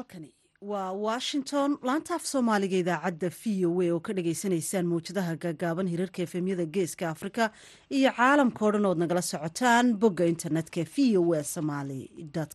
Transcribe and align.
halkani. 0.00 0.30
Waa 0.70 0.92
washington 0.92 1.78
laanta 1.88 2.14
af 2.14 2.24
soomaaliga 2.32 2.76
idaacadda 2.82 3.28
v 3.40 3.64
o 3.68 3.70
a 3.84 3.86
oo 3.94 4.00
ka 4.06 4.12
dhagaysanaysaan 4.18 4.86
mawjadaha 4.92 5.36
gaagaaban 5.44 5.88
hirarka 5.92 6.22
efemyada 6.26 6.66
geeska 6.74 7.08
afrika 7.14 7.50
iyo 7.98 8.10
caalamka 8.18 8.64
o 8.66 8.70
dhan 8.74 8.86
ood 8.90 8.98
nagala 9.02 9.22
socotaan 9.22 9.94
bogga 10.02 10.26
internetka 10.34 10.84
v 10.94 11.16
o 11.20 11.32
a 11.38 11.40
somaly 11.54 12.02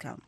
com 0.03 0.19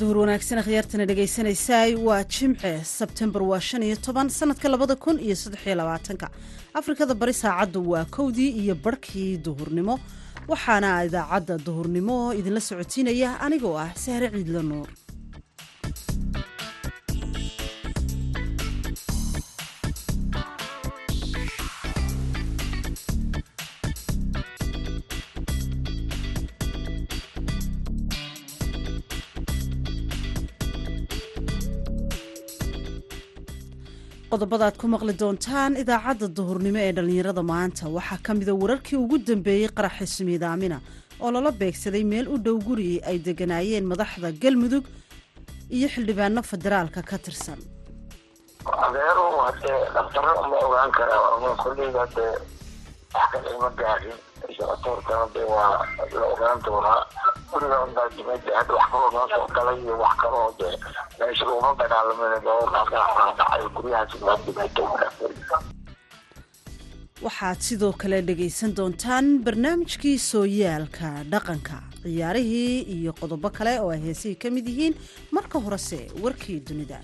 duhur 0.00 0.16
wanaagsan 0.22 0.58
akhyaartana 0.62 1.04
dhegaysanaysaay 1.10 1.90
waa 2.06 2.22
jimce 2.34 2.72
sebtembar 2.96 3.42
waa 3.50 3.60
shan 3.68 3.82
iyo 3.82 3.96
toban 4.06 4.28
sanadka 4.38 4.68
labada 4.68 4.94
kun 4.96 5.16
iyo 5.26 5.34
saddexiyo 5.42 5.74
labaatanka. 5.80 6.26
Afrikada 6.74 7.14
bari 7.14 7.32
saacaddu 7.42 7.80
waa 7.92 8.04
kowdii 8.04 8.50
iyo 8.62 8.74
barhkii 8.74 9.36
duhurnimo. 9.46 9.98
Waxaana 10.48 11.04
idaacadda 11.08 11.58
duhurnimo 11.66 12.16
idinla 12.38 12.60
socotiinaya 12.60 13.40
anigoo 13.40 13.76
ah 13.84 13.90
sahre 14.04 14.30
ciidla 14.34 14.62
nuur 14.62 14.88
qodobada 34.30 34.64
aad 34.68 34.76
ku 34.80 34.86
maqli 34.94 35.12
doontaan 35.22 35.72
idaacadda 35.82 36.26
duhurnimo 36.38 36.78
ee 36.86 36.92
dhallinyarada 36.96 37.42
maanta. 37.52 37.84
Waxaa 37.96 38.18
ka 38.26 38.32
mida 38.34 38.52
wararkii 38.62 38.98
ugu 39.04 39.16
dambeeyey 39.28 39.68
qaraxi 39.78 40.06
sumiidaamina 40.16 40.78
oo 41.24 41.30
lala 41.34 41.50
beegsaday 41.60 42.04
meel 42.12 42.26
u 42.34 42.36
dhow 42.44 42.56
guri 42.68 43.00
ay 43.10 43.16
deganaayeen 43.26 43.84
madaxda 43.92 44.28
galmudug 44.42 44.84
iyo 45.76 45.88
xildhibaano 45.94 46.40
federaalka 46.50 47.00
ka 47.10 47.16
tirsan. 47.24 47.60
Adeeru 48.84 49.24
hadee 49.46 49.78
dhaktaro 49.94 50.32
ma 50.50 50.56
ogaan 50.66 50.90
karaa 50.98 51.54
kolleyda 51.62 51.98
hadee 52.04 52.32
wax 53.14 53.28
kale 53.32 53.48
ima 53.56 53.70
gaarin 53.80 54.16
socotoonkana 54.56 55.26
de 55.34 55.42
waa 55.52 55.86
la 56.12 56.26
ogaan 56.32 56.58
doonaa. 56.66 57.00
Guriga 57.50 57.76
unbaa 57.84 58.08
dimada 58.16 58.50
hadda 58.58 58.74
wax 58.74 58.88
kaloo 59.54 59.76
iyo 59.82 59.94
wax 60.02 60.14
kaloo 60.22 60.48
de 60.60 60.68
meesha 61.18 61.46
uma 61.58 61.70
dagaalamin 61.80 62.34
dhacay 62.44 63.64
guryahaas 63.76 64.12
baa 64.26 64.36
dimada 64.46 64.82
waxaad 67.26 67.60
sidoo 67.68 67.92
kale 68.00 68.18
dhegaysan 68.28 68.74
doontaan 68.78 69.26
barnaamijkii 69.44 70.18
sooyaalka 70.30 71.08
dhaqanka 71.32 71.76
ciyaarihii 72.02 72.82
iyo 72.96 73.12
qodobo 73.20 73.50
kale 73.50 73.72
oo 73.80 73.90
ay 73.94 74.00
heesihii 74.06 74.38
ka 74.42 74.50
mid 74.56 74.66
yihiin 74.70 74.94
marka 75.36 75.58
horese 75.64 75.98
warkii 76.22 76.60
dunida 76.68 76.98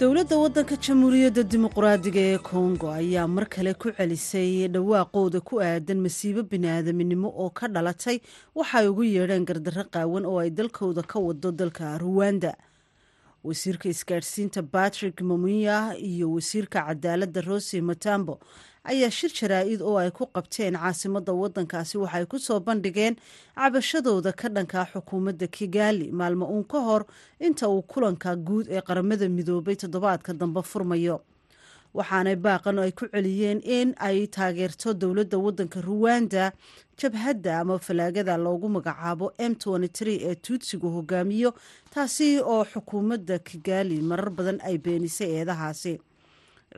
dowladda 0.00 0.36
waddanka 0.42 0.76
jamhuuriyadda 0.84 1.42
dimuqraadiga 1.52 2.20
ee 2.30 2.38
kongo 2.38 2.90
ayaa 2.92 3.26
mar 3.28 3.46
kale 3.48 3.72
ku 3.74 3.88
celisay 3.96 4.68
dhawaaqooda 4.68 5.40
ku 5.40 5.60
aadan 5.62 6.00
masiibo 6.04 6.42
biniaadaminimo 6.42 7.28
oo 7.28 7.50
ka 7.50 7.68
dhalatay 7.68 8.20
waxa 8.54 8.78
ay 8.78 8.88
ugu 8.88 9.04
yeedheen 9.04 9.44
gardarro 9.48 9.84
qaawan 9.94 10.24
oo 10.26 10.38
ay 10.38 10.50
dalkooda 10.50 11.02
ka 11.02 11.18
wado 11.18 11.52
dalka 11.52 11.96
ruwanda 11.98 12.52
wasiirka 13.44 13.88
isgaadhsiinta 13.88 14.62
batrick 14.62 15.20
mamuya 15.20 15.96
iyo 15.96 16.32
wasiirka 16.32 16.84
cadaaladda 16.92 17.40
rose 17.40 17.80
matambo 17.80 18.40
ayaa 18.92 19.10
shir 19.10 19.30
jaraa-id 19.38 19.80
oo 19.82 19.96
ay 20.02 20.10
ku 20.10 20.24
qabteen 20.36 20.74
caasimadda 20.78 21.32
waddankaasi 21.42 21.98
waxay 21.98 22.24
ku 22.26 22.38
soo 22.38 22.60
bandhigeen 22.60 23.16
cabashadooda 23.54 24.32
ka 24.32 24.48
dhankaa 24.48 24.86
xukuumadda 24.92 25.46
kigaali 25.46 26.12
maalmo 26.12 26.46
uun 26.46 26.64
ka 26.64 26.78
hor 26.80 27.02
inta 27.40 27.68
uu 27.68 27.82
kulanka 27.82 28.36
guud 28.36 28.66
ee 28.70 28.80
qaramada 28.80 29.28
midoobay 29.28 29.76
toddobaadka 29.76 30.32
dambe 30.40 30.62
furmayo. 30.62 31.20
Waxaanay 31.96 32.36
baaqan 32.36 32.78
ay 32.78 32.92
ku 32.92 33.08
celiyeen 33.08 33.60
in 33.64 33.94
ay 33.98 34.26
taageerto 34.28 34.92
dowladda 34.92 35.38
waddanka 35.40 35.80
ruwanda 35.80 36.52
jabhadda 37.00 37.60
ama 37.60 37.78
falaagada 37.78 38.36
loogu 38.36 38.68
magacaabo 38.68 39.32
m 39.38 39.52
ee 40.28 40.34
tuutsigu 40.44 40.88
hogaamiyo 40.96 41.54
taasi 41.94 42.28
oo 42.40 42.64
xukuumadda 42.72 43.38
kigaali 43.38 44.00
marar 44.10 44.30
badan 44.30 44.58
ay 44.68 44.76
beenisay 44.78 45.30
eedahaasi 45.40 45.92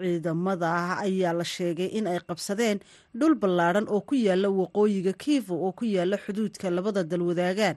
ciidamada 0.01 0.99
ayaa 1.07 1.33
la 1.41 1.45
sheegay 1.45 1.87
in 1.99 2.07
ay 2.07 2.19
qabsadeen 2.29 2.79
dhul 3.15 3.35
ballaadhan 3.35 3.87
oo 3.89 4.01
ku 4.01 4.15
yaalla 4.15 4.49
waqooyiga 4.61 5.13
kiivo 5.23 5.55
oo 5.67 5.73
ku 5.73 5.85
yaalla 5.85 6.17
xuduudka 6.25 6.71
labada 6.71 7.03
dal 7.05 7.23
wadaagaan 7.23 7.77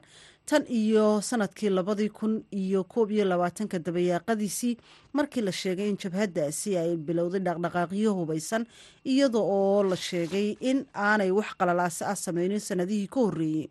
tan 0.50 0.64
iyo 0.68 1.22
sannadkii 1.22 1.70
labadii 1.70 2.10
kun 2.10 2.34
iyo 2.52 2.84
koob 2.84 3.12
iyo 3.12 3.26
labaatanka 3.26 3.80
dabayaaqadiisii 3.80 4.74
markii 5.14 5.42
la 5.48 5.52
sheegay 5.52 5.90
in 5.90 5.98
jabhaddaasi 6.04 6.78
ay 6.78 6.98
bilowday 6.98 7.40
dhaqdhaqaaqyo 7.48 8.12
hubaysan 8.20 8.66
iyada 9.06 9.38
oo 9.40 9.84
la 9.84 9.96
sheegay 9.96 10.58
in 10.60 10.86
aanay 10.96 11.32
wax 11.32 11.50
qalalaase 11.60 12.04
ah 12.06 12.16
sameynin 12.26 12.60
sanadihii 12.60 13.08
ka 13.08 13.20
horreeyey 13.26 13.68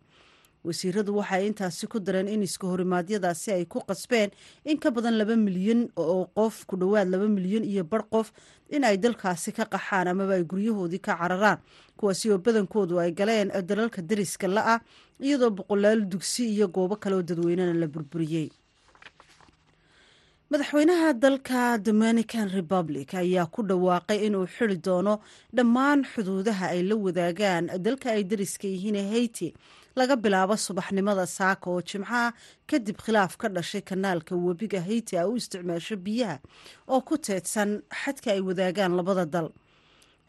wasiiradu 0.64 1.16
waxay 1.16 1.46
intaasi 1.48 1.86
ku 1.88 1.98
dareen 2.00 2.28
in 2.28 2.42
iska 2.42 2.66
horimaadyadaasi 2.68 3.52
ay 3.52 3.64
ku 3.64 3.80
qasbeen 3.80 4.30
in 4.64 4.76
ka 4.78 4.90
badan 4.90 5.16
laba 5.16 5.36
milyan 5.36 5.88
oo 5.96 6.26
qof 6.36 6.66
ku 6.68 6.76
dhowaad 6.76 7.08
laba 7.08 7.28
milyan 7.28 7.64
iyo 7.64 7.84
bar 7.84 8.04
qof 8.12 8.32
in 8.68 8.84
ay 8.84 8.96
dalkaasi 9.00 9.52
ka 9.56 9.64
qaxaan 9.64 10.08
amaba 10.12 10.34
ay 10.36 10.44
guryahoodii 10.44 11.00
ka 11.00 11.16
cararaan. 11.16 11.58
Kuwaasi 11.96 12.30
oo 12.30 12.38
badankoodu 12.38 13.00
ay 13.00 13.12
galeen 13.12 13.48
dalalka 13.66 14.02
dariska 14.02 14.48
la-ah 14.48 14.80
iyadoo 15.20 15.50
boqolaal 15.50 16.04
dugsi 16.08 16.44
iyo 16.52 16.68
goobo 16.68 16.96
kale 16.96 17.16
oo 17.16 17.22
dadweynena 17.22 17.72
la 17.74 17.86
burburiyey. 17.88 18.48
Madaxweynaha 20.50 21.12
dalka 21.14 21.78
dominican 21.78 22.48
republic 22.50 23.14
ayaa 23.14 23.46
ku 23.46 23.62
dhawaaqay 23.62 24.26
inuu 24.26 24.46
xiri 24.46 24.76
doono 24.82 25.20
dhammaan 25.54 26.02
xuduudaha 26.12 26.74
ay 26.74 26.82
la 26.82 26.96
wadaagaan 26.96 27.70
dalka 27.78 28.10
ay 28.10 28.24
dariska 28.24 28.66
yihiin 28.66 28.98
haiti 29.12 29.54
laga 29.96 30.16
bilaabo 30.16 30.56
subaxnimada 30.56 31.26
saaka 31.26 31.66
oo 31.70 31.82
jimcaha 31.82 32.32
kadib 32.70 32.96
khilaaf 33.04 33.36
ka 33.40 33.48
dhashay 33.48 33.82
kanaalka 33.82 34.34
webiga 34.46 34.80
haiti 34.86 35.16
a 35.18 35.26
u 35.28 35.36
isticmaasho 35.36 35.96
biyaha 35.96 36.38
oo 36.88 37.00
ku 37.08 37.14
teedsan 37.18 37.82
xadka 38.02 38.30
ay 38.32 38.40
wadaagaan 38.40 38.94
labada 38.98 39.26
dal. 39.26 39.48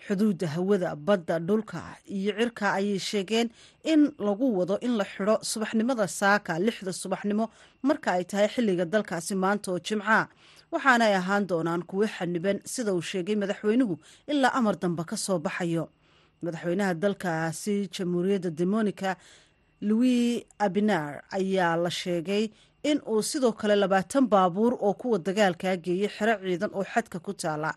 Xuduudda 0.08 0.48
hawada 0.58 0.96
badda 0.96 1.38
dhulka 1.40 1.82
iyo 2.10 2.34
cirka 2.34 2.74
ayay 2.74 2.98
sheegeen 3.00 3.48
in 3.86 4.10
lagu 4.18 4.50
wado 4.58 4.76
in 4.82 4.98
la 4.98 5.06
xidho 5.06 5.36
subaxnimada 5.52 6.08
saaka 6.10 6.58
lixda 6.60 6.90
subaxnimo 7.02 7.46
marka 7.86 8.10
ay 8.18 8.24
tahay 8.26 8.50
xilliga 8.54 8.86
dalkaasi 8.94 9.36
maanta 9.38 9.72
oo 9.72 9.80
jimcaha 9.80 10.26
waxaanay 10.74 11.14
ahaan 11.22 11.46
doonaan 11.50 11.84
kuwo 11.90 12.08
xaniban 12.18 12.58
sida 12.66 12.92
uu 12.98 13.02
sheegay 13.02 13.36
madaxweynuhu 13.38 13.96
ilaa 14.32 14.54
amar 14.58 14.76
dambe 14.82 15.04
ka 15.06 15.16
soo 15.18 15.38
baxayo. 15.38 15.86
Madaxweynaha 16.42 16.94
dalkaasi 16.98 17.86
jamhuuriyadda 17.94 18.50
demonica 18.50 19.16
louis 19.88 20.46
abinar 20.66 21.24
ayaa 21.38 21.76
la 21.84 21.90
sheegay 22.02 22.44
in 22.90 22.98
uu 23.12 23.22
sidoo 23.30 23.52
kale 23.60 23.76
labaatan 23.76 24.28
baabuur 24.34 24.74
oo 24.86 24.94
kuwa 24.94 25.18
dagaalkaa 25.28 25.76
geeyay 25.86 26.10
xero 26.18 26.34
ciidan 26.44 26.72
oo 26.74 26.84
xadka 26.94 27.18
ku 27.20 27.34
taala 27.34 27.72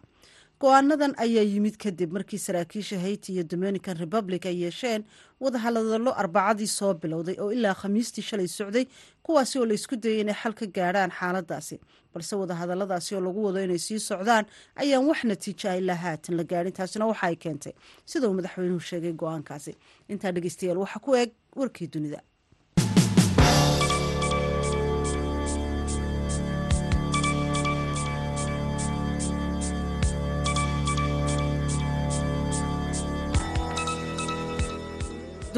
go'aanadan 0.65 1.13
ayaa 1.25 1.45
yimid 1.53 1.77
kadib 1.85 2.13
markii 2.17 2.39
saraakiisha 2.39 2.99
haiti 3.05 3.33
iyo 3.35 3.43
dominican 3.53 3.97
republic 4.05 4.47
ay 4.47 4.57
yeesheen 4.65 5.05
wadahadallo 5.41 6.13
arbacadii 6.23 6.67
soo 6.79 6.95
bilowday 7.03 7.37
oo 7.45 7.51
ilaa 7.53 7.75
khamiistii 7.81 8.23
shalay 8.29 8.49
socday 8.49 8.85
kuwaasi 9.23 9.59
oo 9.61 9.67
laysku 9.67 9.97
dayay 9.97 10.21
inay 10.25 10.35
xal 10.43 10.55
ka 10.61 10.67
gaadhaan 10.67 11.11
xaaladaasi. 11.19 11.77
Balse 12.15 12.37
wadahadalladaasi 12.37 13.15
oo 13.15 13.21
lagu 13.21 13.45
wado 13.45 13.61
inay 13.67 13.79
sii 13.79 13.99
socdaan 14.01 14.45
ayaan 14.77 15.05
wax 15.11 15.25
natiijo 15.25 15.69
ah 15.71 15.77
ilaa 15.77 16.01
haatan 16.05 16.37
la 16.37 16.45
gaadhin 16.45 16.73
taasina 16.73 17.07
waxa 17.07 17.27
ay 17.29 17.37
keentay. 17.37 17.73
Sida 18.07 18.29
uu 18.29 18.35
madaxweynuhu 18.39 18.81
sheegay 18.81 19.13
go'aankaasi. 19.13 19.77
Intaa 20.09 20.33
dhegeystayaal 20.33 20.79
waxaa 20.85 21.01
ku 21.05 21.15
eeg 21.21 21.31
warkii 21.57 21.89
dunida 21.93 22.23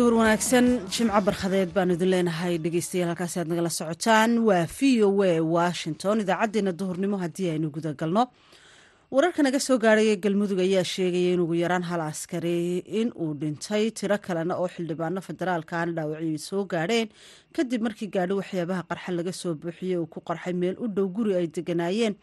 duhur 0.07 0.19
wanaagsan 0.23 0.67
jimco 0.95 1.21
barkhadeed 1.27 1.71
baanu 1.77 1.93
idin 1.97 2.11
leenahay. 2.15 2.55
Dhegeystayaal 2.65 3.09
halkaasi 3.11 3.37
aad 3.41 3.49
nagala 3.53 3.71
socotaan. 3.79 4.31
Waa 4.49 4.67
v 4.77 5.03
o 5.03 5.11
a 5.23 5.33
washington. 5.57 6.21
Idaacadeena 6.25 6.73
duhurnimo 6.81 7.17
haddii 7.23 7.49
aynu 7.55 7.71
guda 7.77 7.91
galno 8.01 8.23
wararka 9.11 9.43
naga 9.43 9.61
soo 9.61 9.79
gaadhaya 9.79 10.17
galmudug 10.25 10.59
ayaa 10.61 10.85
sheegaya 10.85 11.35
in 11.35 11.41
ugu 11.41 11.55
yaraan 11.63 11.83
hal 11.91 12.01
askari 12.01 12.79
in 13.01 13.13
uu 13.15 13.35
dhintay 13.41 13.91
tiro 13.99 14.19
kalena 14.19 14.55
oo 14.59 14.67
xildhibaano 14.75 15.21
federaalka 15.29 15.75
aana 15.79 15.93
dhaawacyo 15.97 16.39
soo 16.49 16.65
gaadheen. 16.73 17.09
Kadib 17.55 17.83
markii 17.87 18.09
gaadhi 18.17 18.35
waxyaabaha 18.41 18.83
qarxan 18.91 19.15
laga 19.19 19.33
soo 19.33 19.55
buuxiyey 19.55 19.97
uu 20.03 20.07
ku 20.11 20.21
qarxay 20.29 20.53
meel 20.63 20.75
u 20.83 20.89
dhow 20.89 21.07
guri 21.17 21.37
ay 21.39 21.47
deganaayeen. 21.47 22.15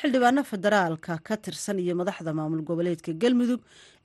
Xildhibaano 0.00 0.42
federaalka 0.52 1.18
ka 1.26 1.36
tirsan 1.36 1.78
iyo 1.78 1.94
madaxda 1.94 2.34
maamul 2.34 2.62
goboleedka 2.66 3.12
galmudug 3.22 3.60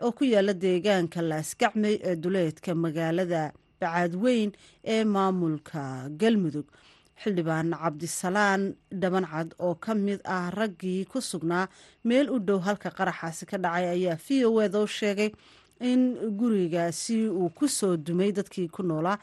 oo 0.05 0.11
ku 0.11 0.23
yaalla 0.25 0.53
deegaanka 0.53 1.21
laasgacmey 1.21 1.95
ee 2.09 2.15
duleedka 2.15 2.75
magaalada 2.75 3.51
bacaadweyn 3.81 4.51
ee 4.85 5.03
maamulka 5.03 5.81
galmudug 6.21 6.65
xildhibaan 7.21 7.69
cabdisalaan 7.81 8.61
dhabancad 9.01 9.49
oo 9.65 9.75
ka 9.83 9.91
mid 10.05 10.19
ah 10.35 10.47
raggii 10.59 11.05
ku 11.11 11.19
sugnaa 11.31 11.65
meel 12.07 12.27
u 12.35 12.37
dhow 12.47 12.59
halka 12.67 12.89
qaraxaasi 12.97 13.43
ka 13.49 13.57
dhacay 13.63 13.85
ayaa 13.95 14.17
v 14.25 14.27
o 14.49 14.51
eda 14.65 14.79
u 14.85 14.87
sheegay 14.99 15.29
in 15.89 16.01
gurigaasi 16.39 17.17
uu 17.39 17.49
ku 17.57 17.65
soo 17.77 17.93
dumay 18.05 18.31
dadkii 18.37 18.67
ku 18.75 18.81
noolaa 18.89 19.17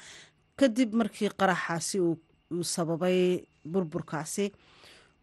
kadib 0.58 0.91
markii 0.99 1.31
qaraxaasi 1.41 1.96
uu 2.06 2.62
sababay 2.75 3.20
burburkaasi. 3.73 4.47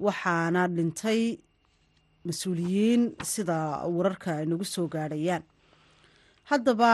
Waxaana 0.06 0.62
dhintay 0.75 1.21
mas'uuliyiin 2.27 3.01
sida 3.31 3.57
wararka 3.95 4.29
ay 4.39 4.45
nagu 4.50 4.65
soo 4.74 4.88
gaadhayaan. 4.94 5.44
Haddaba 6.50 6.91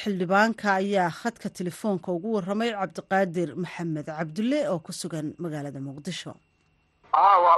xildhibaanka 0.00 0.66
ayaa 0.80 1.10
khadka 1.20 1.48
telefoonka 1.58 2.08
ugu 2.16 2.28
waramay 2.36 2.70
cabdiqaadir 2.80 3.48
maxamed 3.64 4.06
cabdulle 4.18 4.60
oo 4.72 4.78
ku 4.86 4.92
sugan 5.00 5.26
magaalada 5.44 5.80
muqdisho. 5.88 6.32
Waa 7.12 7.56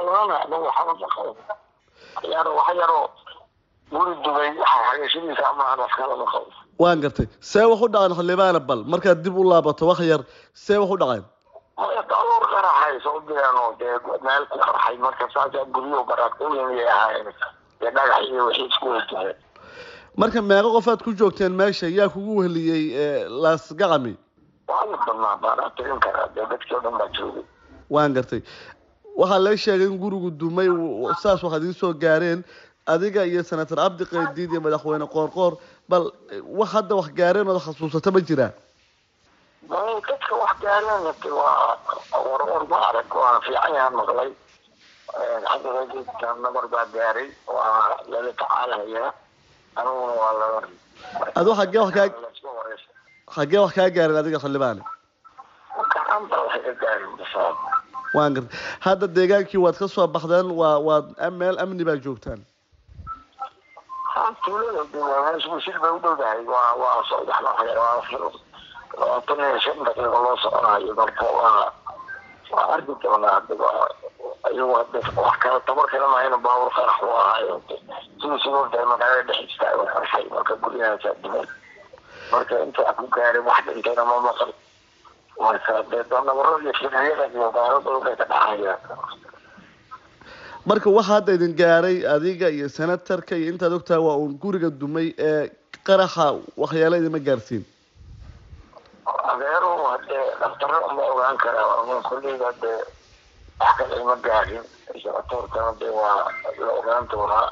ama 5.50 5.64
askala 5.86 6.14
qabo 6.32 6.48
waan 6.82 6.98
gartay 7.04 7.26
see 7.50 7.64
wax 7.70 7.80
u 7.86 7.88
dhaqeen 7.94 8.14
xildhibaana 8.18 8.60
bal 8.68 8.80
markaad 8.92 9.18
dib 9.24 9.36
u 9.40 9.44
laabato 9.50 9.86
wax 9.90 10.00
yar 10.10 10.22
see 10.64 10.78
wax 10.82 10.90
u 10.94 10.96
dee 13.80 13.94
meel 14.26 14.44
ku 14.50 14.56
qarxay 14.66 14.96
marka 15.06 15.24
saasaa 15.34 15.64
guryo 15.74 16.00
baraakooyinay 16.10 16.86
ahaayeen 16.94 17.28
dee 17.80 17.90
dhagax 17.96 18.22
iyo 18.30 18.42
wixii 18.48 18.66
isku 18.72 18.86
weytahay 18.94 19.32
marka 20.16 20.40
meeqo 20.42 20.70
qofaad 20.76 21.00
ku 21.04 21.12
joogteen 21.18 21.52
meesha 21.60 21.86
yaa 21.88 22.08
kugu 22.08 22.36
weheliyey 22.38 22.84
laasgacami 23.42 24.14
waa 24.68 24.84
la 24.90 24.96
badnaa 25.06 25.36
baanaa 25.44 25.70
tirin 25.76 26.00
karaa 26.04 26.28
dee 26.34 26.46
dadkii 26.50 26.74
o 26.76 26.80
dhan 26.84 26.98
baa 27.00 27.08
joogay 27.16 27.44
waan 27.90 28.14
gartay. 28.14 28.40
Waxaa 29.16 29.38
lee 29.38 29.56
sheegay 29.56 29.86
in 29.86 29.98
gurigu 30.02 30.30
dumay 30.30 30.68
saas 31.22 31.42
waxaad 31.42 31.62
idiin 31.62 31.74
soo 31.80 31.92
gaareen. 31.94 32.44
Adiga 32.86 33.24
iyo 33.26 33.42
senator 33.42 33.76
cabdi 33.78 34.04
qaydiid 34.04 34.50
iyo 34.52 34.60
madaxweyne 34.60 35.06
qoorqoor 35.14 35.52
bal 35.88 36.04
wax 36.58 36.68
hadda 36.74 36.94
wax 37.00 37.08
gaareen 37.18 37.48
ood 37.48 37.60
xasuusata 37.66 38.10
ma 38.12 38.20
jiraa 38.28 38.52
dadka 39.70 40.34
wax 40.42 40.54
gaareen 40.64 41.02
waa 41.38 41.78
warwar 42.28 42.64
ma 42.72 42.78
arag 42.88 43.10
waa 43.20 43.40
fiican 43.46 43.74
yahan 43.78 43.94
maqlay. 44.00 44.30
Cabdiqaydiidka 45.48 46.28
nabar 46.42 46.66
baa 46.72 46.86
gaaray 46.94 47.28
waa 47.46 47.96
lala 48.10 48.32
laba 48.70 49.12
adu 51.38 51.50
xaggee 51.58 51.80
wax 51.84 51.92
kaa 51.96 52.08
xaggee 53.36 53.60
wax 53.64 53.72
kaa 53.76 53.88
gaareen 53.96 54.18
adiga 54.22 54.38
xildhibaane 54.44 54.82
gaarin 56.82 57.12
waan 58.16 58.34
gartay. 58.34 58.58
Hadda 58.86 59.06
deegaankii 59.16 59.60
waad 59.64 59.76
ka 59.78 59.86
soo 59.88 60.06
baxdeen 60.16 60.48
waa 60.60 60.78
waad 60.86 61.06
meel 61.38 61.56
amni 61.62 61.84
baa 61.88 61.96
joogtaan? 62.04 62.40
Labaatan 69.00 69.38
iyo 69.42 69.58
shan 69.64 69.78
daqiiqo 69.86 70.18
loo 70.24 70.36
soconayo 70.42 70.94
marka 71.00 71.24
waa 71.38 71.72
waa 72.52 72.66
arki 72.74 72.94
doonaa 73.02 73.40
wax 74.44 75.36
kale 75.42 75.60
tabar 75.66 75.86
u 77.02 77.08
ahaayo 77.08 77.62
magaalada 78.86 79.22
dhex 79.28 79.40
istaago 79.50 79.84
marka 80.34 80.54
guryahaasa 80.62 81.10
dumay 81.22 81.46
marka 82.32 82.54
inta 82.64 82.92
ku 82.98 83.06
gaaray 83.08 83.40
wax 83.40 83.64
dhintayna 83.66 84.04
ma 84.04 84.16
maqal. 84.26 84.50
Marka 85.40 85.82
dee 85.90 86.02
nabaro 86.10 86.60
iyo 86.62 86.72
firyada 86.78 87.26
iyo 87.32 87.50
gaaladooda 87.56 88.16
ka 88.16 88.24
dhacaya 88.24 88.74
marka 90.66 90.90
waxa 90.90 91.12
hadda 91.12 91.32
idin 91.34 91.54
gaaray 91.56 91.96
adiga 92.06 92.48
iyo 92.50 92.68
senatarka 92.68 93.36
iyo 93.36 93.48
intaad 93.52 93.72
ogtahay 93.72 94.00
waa 94.06 94.16
uun 94.16 94.36
guriga 94.38 94.70
dumay 94.70 95.14
ee 95.18 95.50
qaraxa 95.86 96.26
waxyaala 96.56 96.96
idinma 97.00 97.18
gaarsiin. 97.18 97.64
Adeero 99.32 99.72
hadee 99.92 100.24
dhaktaro 100.40 100.78
ma 100.96 101.02
ogaan 101.12 101.36
karaa 101.36 102.00
kolleyda 102.08 102.52
dee 102.62 102.78
wax 103.60 103.76
ima 104.00 104.16
gaarin 104.26 104.64
sabatoorkana 105.02 105.72
dee 105.80 105.92
waa 106.00 106.16
la 106.58 106.72
ogaan 106.78 107.04
doonaa. 107.12 107.46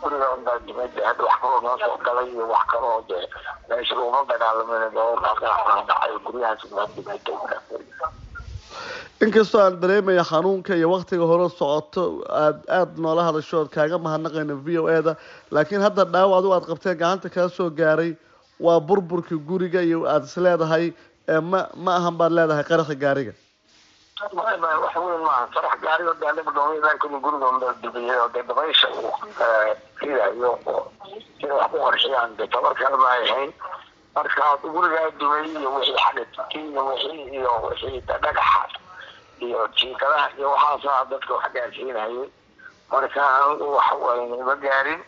Guriga 0.00 0.26
unbaa 0.36 0.58
dumay 0.66 0.88
dee 0.96 1.04
hadda 1.08 1.22
wax 1.28 1.36
kaloo 1.42 1.60
noo 1.66 1.76
soo 1.82 1.96
galay 2.06 2.28
iyo 2.34 2.44
wax 2.54 2.64
kaloo 2.72 2.98
dee 3.08 3.24
meesha 3.68 3.94
looma 4.00 4.20
dagaalamin 4.30 4.84
dhacay 4.94 6.12
guryahaas 6.26 6.64
unbaa 6.68 6.86
dumay 6.96 7.18
inkastoo 9.26 9.60
aan 9.62 9.80
dareemaya 9.82 10.22
xanuunka 10.30 10.74
iyo 10.78 10.88
waktiga 10.94 11.24
hore 11.30 11.48
socoto 11.58 12.02
aad 12.42 12.58
aada 12.78 13.00
noola 13.04 13.22
hadasho 13.28 13.56
ood 13.60 13.70
kaaga 13.76 13.98
mahadnaqayna 14.06 14.54
v 14.66 14.78
o 14.78 14.84
e 14.96 15.02
da 15.06 15.12
laakiin 15.50 15.82
hadda 15.86 16.04
dhaawac 16.14 16.38
adigu 16.38 16.54
aad 16.56 16.66
qabteen 16.70 16.96
gacanta 17.02 17.28
kaa 17.36 17.48
soo 17.56 17.68
gaaray 17.80 18.12
waa 18.66 18.78
burburkii 18.88 19.40
guriga 19.50 19.80
iyo 19.88 20.06
aada 20.12 20.26
is 20.30 20.36
leedahay 20.46 20.84
ma 21.50 21.60
ma 21.84 21.90
ahan 21.98 22.14
baad 22.20 22.32
leedahay 22.38 22.64
qaraxa 22.70 22.94
gaariga 23.04 23.32
wax 24.22 24.96
weyn 24.96 25.20
maaha 25.22 25.46
farax 25.54 25.80
gaariga 25.82 26.14
daanibadhoomiyankuni 26.20 27.18
guriga 27.22 27.46
unbaa 27.48 27.72
dubiyay 27.82 28.18
oo 28.20 28.28
dee 28.34 28.42
dabaysha 28.42 28.88
uu 28.88 29.12
ridayo 30.00 30.58
oo 30.66 30.92
sida 31.40 31.54
wax 31.54 31.70
ku 31.70 31.78
qarxiyaan 31.78 32.36
dee 32.36 32.46
tabar 32.46 32.74
kale 32.74 32.96
ma 32.96 33.10
ay 33.14 33.26
hayn 33.30 33.52
marka 34.14 34.56
gurigaa 34.62 35.10
dumay 35.18 35.46
iyo 35.50 35.70
wixii 35.74 35.96
xadhidki 36.02 36.58
iyo 36.70 36.86
wixii 36.86 37.22
iyo 37.38 37.52
wixii 37.68 38.00
dhagaxa 38.00 38.62
iyo 39.38 39.68
jiikadaha 39.76 40.30
iyo 40.38 40.50
waxaasaa 40.50 41.04
dadka 41.10 41.34
wax 41.34 41.52
gaarsiinayay 41.54 42.28
marka 42.90 43.22
anigu 43.38 43.74
waxa 43.76 43.94
waye 43.94 44.42
ma 44.48 44.54
gaarin 44.56 45.00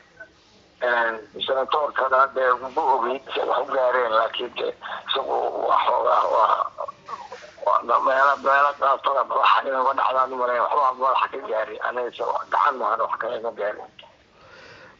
senatoorkana 1.46 2.26
dee 2.34 2.52
ma 2.62 2.82
ogeyn 2.94 3.20
si 3.34 3.40
wax 3.40 3.58
u 3.58 3.72
gaareen 3.74 4.12
laakiin 4.12 4.54
de 4.54 4.68
isagu 5.08 5.66
waa 5.68 5.78
xoogaa 5.86 6.24
waa 6.34 6.66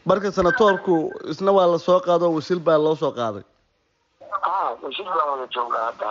marka 0.09 0.31
senatoorku 0.37 0.95
isna 1.31 1.51
waa 1.57 1.67
la 1.73 1.79
soo 1.87 1.99
qaado 2.07 2.25
wasiil 2.37 2.59
baa 2.67 2.77
loo 2.85 2.95
soo 3.01 3.11
qaaday. 3.19 3.43
A 4.41 4.73
wasiil 4.83 5.05
baan 5.17 5.29
wada 5.33 5.47
joognaa 5.55 5.83
hadda 5.89 6.09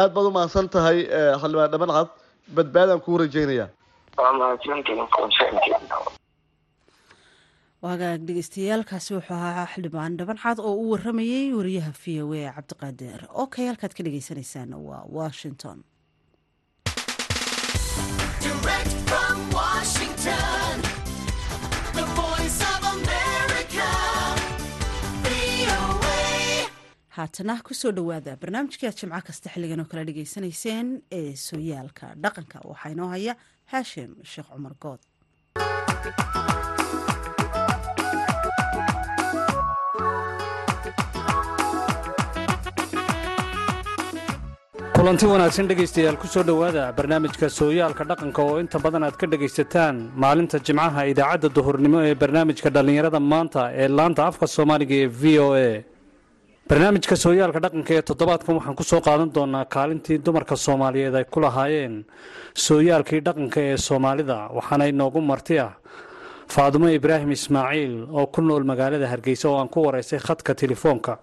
aada 0.00 0.08
baad 0.14 0.26
umahadsan 0.30 0.68
tahay 0.74 0.98
xildhibaan 1.42 1.70
dhaban 1.74 1.90
cad 1.96 2.08
badbaadaan 2.56 3.00
kuu 3.04 3.18
rajeynaya 3.22 3.66
waagaag 7.84 8.20
dhegeystayaaalkaasi 8.28 9.14
wuxuu 9.16 9.36
ahaa 9.48 9.66
xildhibaan 9.72 10.18
dhabancad 10.20 10.58
oo 10.68 10.74
u 10.82 10.90
waramayey 10.92 11.46
wariyaha 11.58 11.92
v 12.02 12.04
o 12.24 12.26
a 12.40 12.52
cabdiqaadir. 12.56 13.20
Oo 13.38 13.46
kay 13.54 13.66
halkaad 13.70 13.92
ka 13.96 14.02
dhagaysanaysaan 14.06 14.70
waa 14.88 15.02
washington. 15.18 15.78
Haatana 27.16 27.54
ku 27.66 27.74
soo 27.80 27.92
dhowaada 27.96 28.36
barnaamijkii 28.42 28.88
aad 28.88 28.98
jimco 29.00 29.20
kasta 29.28 29.52
xilligan 29.54 29.82
oo 29.82 29.88
kala 29.90 30.04
dhegaysanayseen 30.08 30.88
ee 31.18 31.34
sooyaalka 31.46 32.06
dhaqanka. 32.24 32.58
Waxaa 32.70 32.92
inoo 32.94 33.08
haya 33.14 33.34
haashim 33.72 34.10
sheekh 34.32 34.48
cumar 34.54 34.74
good 34.84 35.00
kulanti 45.02 45.26
wanaagsan 45.26 45.66
dhegaystayaal 45.66 46.14
ku 46.16 46.26
soo 46.30 46.42
dhowaada 46.46 46.92
barnaamijka 46.94 47.48
sooyaalka 47.50 48.04
dhaqanka 48.06 48.38
oo 48.42 48.58
inta 48.62 48.78
badan 48.78 49.02
aad 49.02 49.16
ka 49.18 49.26
dhegaysataan 49.26 49.96
maalinta 50.14 50.58
jimcaha 50.62 51.02
idaacadda 51.10 51.48
duhurnimo 51.56 51.98
ee 52.06 52.14
barnaamijka 52.14 52.70
dhallinyarada 52.70 53.18
maanta 53.18 53.62
ee 53.82 53.88
laanta 53.98 54.22
afka 54.30 54.46
soomaaliga 54.46 54.94
ee 55.02 55.08
v 55.20 55.22
o 55.42 55.48
a. 55.58 55.82
Barnaamijka 56.70 57.16
sooyaalka 57.18 57.58
dhaqanka 57.64 57.92
ee 57.98 58.02
toddobaadkan 58.10 58.54
waxaan 58.58 58.76
ku 58.78 58.84
soo 58.86 59.00
qaadan 59.02 59.30
doonaa 59.34 59.64
kaalintii 59.74 60.18
dumarka 60.22 60.54
soomaaliyeed 60.56 61.14
ay 61.18 61.24
ku 61.26 61.40
lahaayeen 61.42 62.04
sooyaalkii 62.54 63.20
dhaqanka 63.26 63.58
ee 63.60 63.76
soomaalida 63.76 64.38
waxaana 64.54 64.86
inoogu 64.86 65.18
marti 65.20 65.58
ah 65.58 65.72
faadumo 66.54 66.86
ibraahim 66.98 67.30
ismaaciil 67.34 68.06
oo 68.06 68.26
ku 68.30 68.38
nool 68.40 68.62
magaalada 68.62 69.06
hargeysa 69.10 69.50
oo 69.50 69.58
aan 69.58 69.68
ku 69.68 69.82
waraysay 69.82 70.18
khadka 70.22 70.54
telefoonka. 70.54 71.18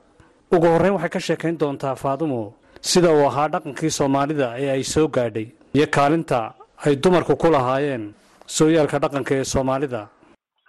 Ugu 0.52 0.68
horreyn 0.68 0.94
waxay 1.00 1.10
ka 1.16 1.20
sheekayn 1.20 1.56
doontaa 1.58 1.96
faadumo 1.96 2.59
sida 2.82 3.10
uu 3.14 3.26
ahaa 3.28 3.48
dhaqankii 3.54 3.90
soomaalida 4.00 4.48
ee 4.64 4.70
ay 4.76 4.84
soo 4.84 5.08
gaadhay 5.08 5.48
iyo 5.78 5.88
kaalinta 5.98 6.40
ay 6.86 6.96
dumarku 7.04 7.36
ku 7.42 7.48
lahaayeen 7.56 8.04
sooyaalka 8.58 9.00
dhaqanka 9.04 9.34
ee 9.36 9.44
soomaalida. 9.54 10.02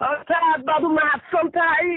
Horta 0.01 0.35
aad 0.51 0.61
baad 0.69 0.83
u 0.83 0.89
mahadsan 0.99 1.51
tahay 1.51 1.89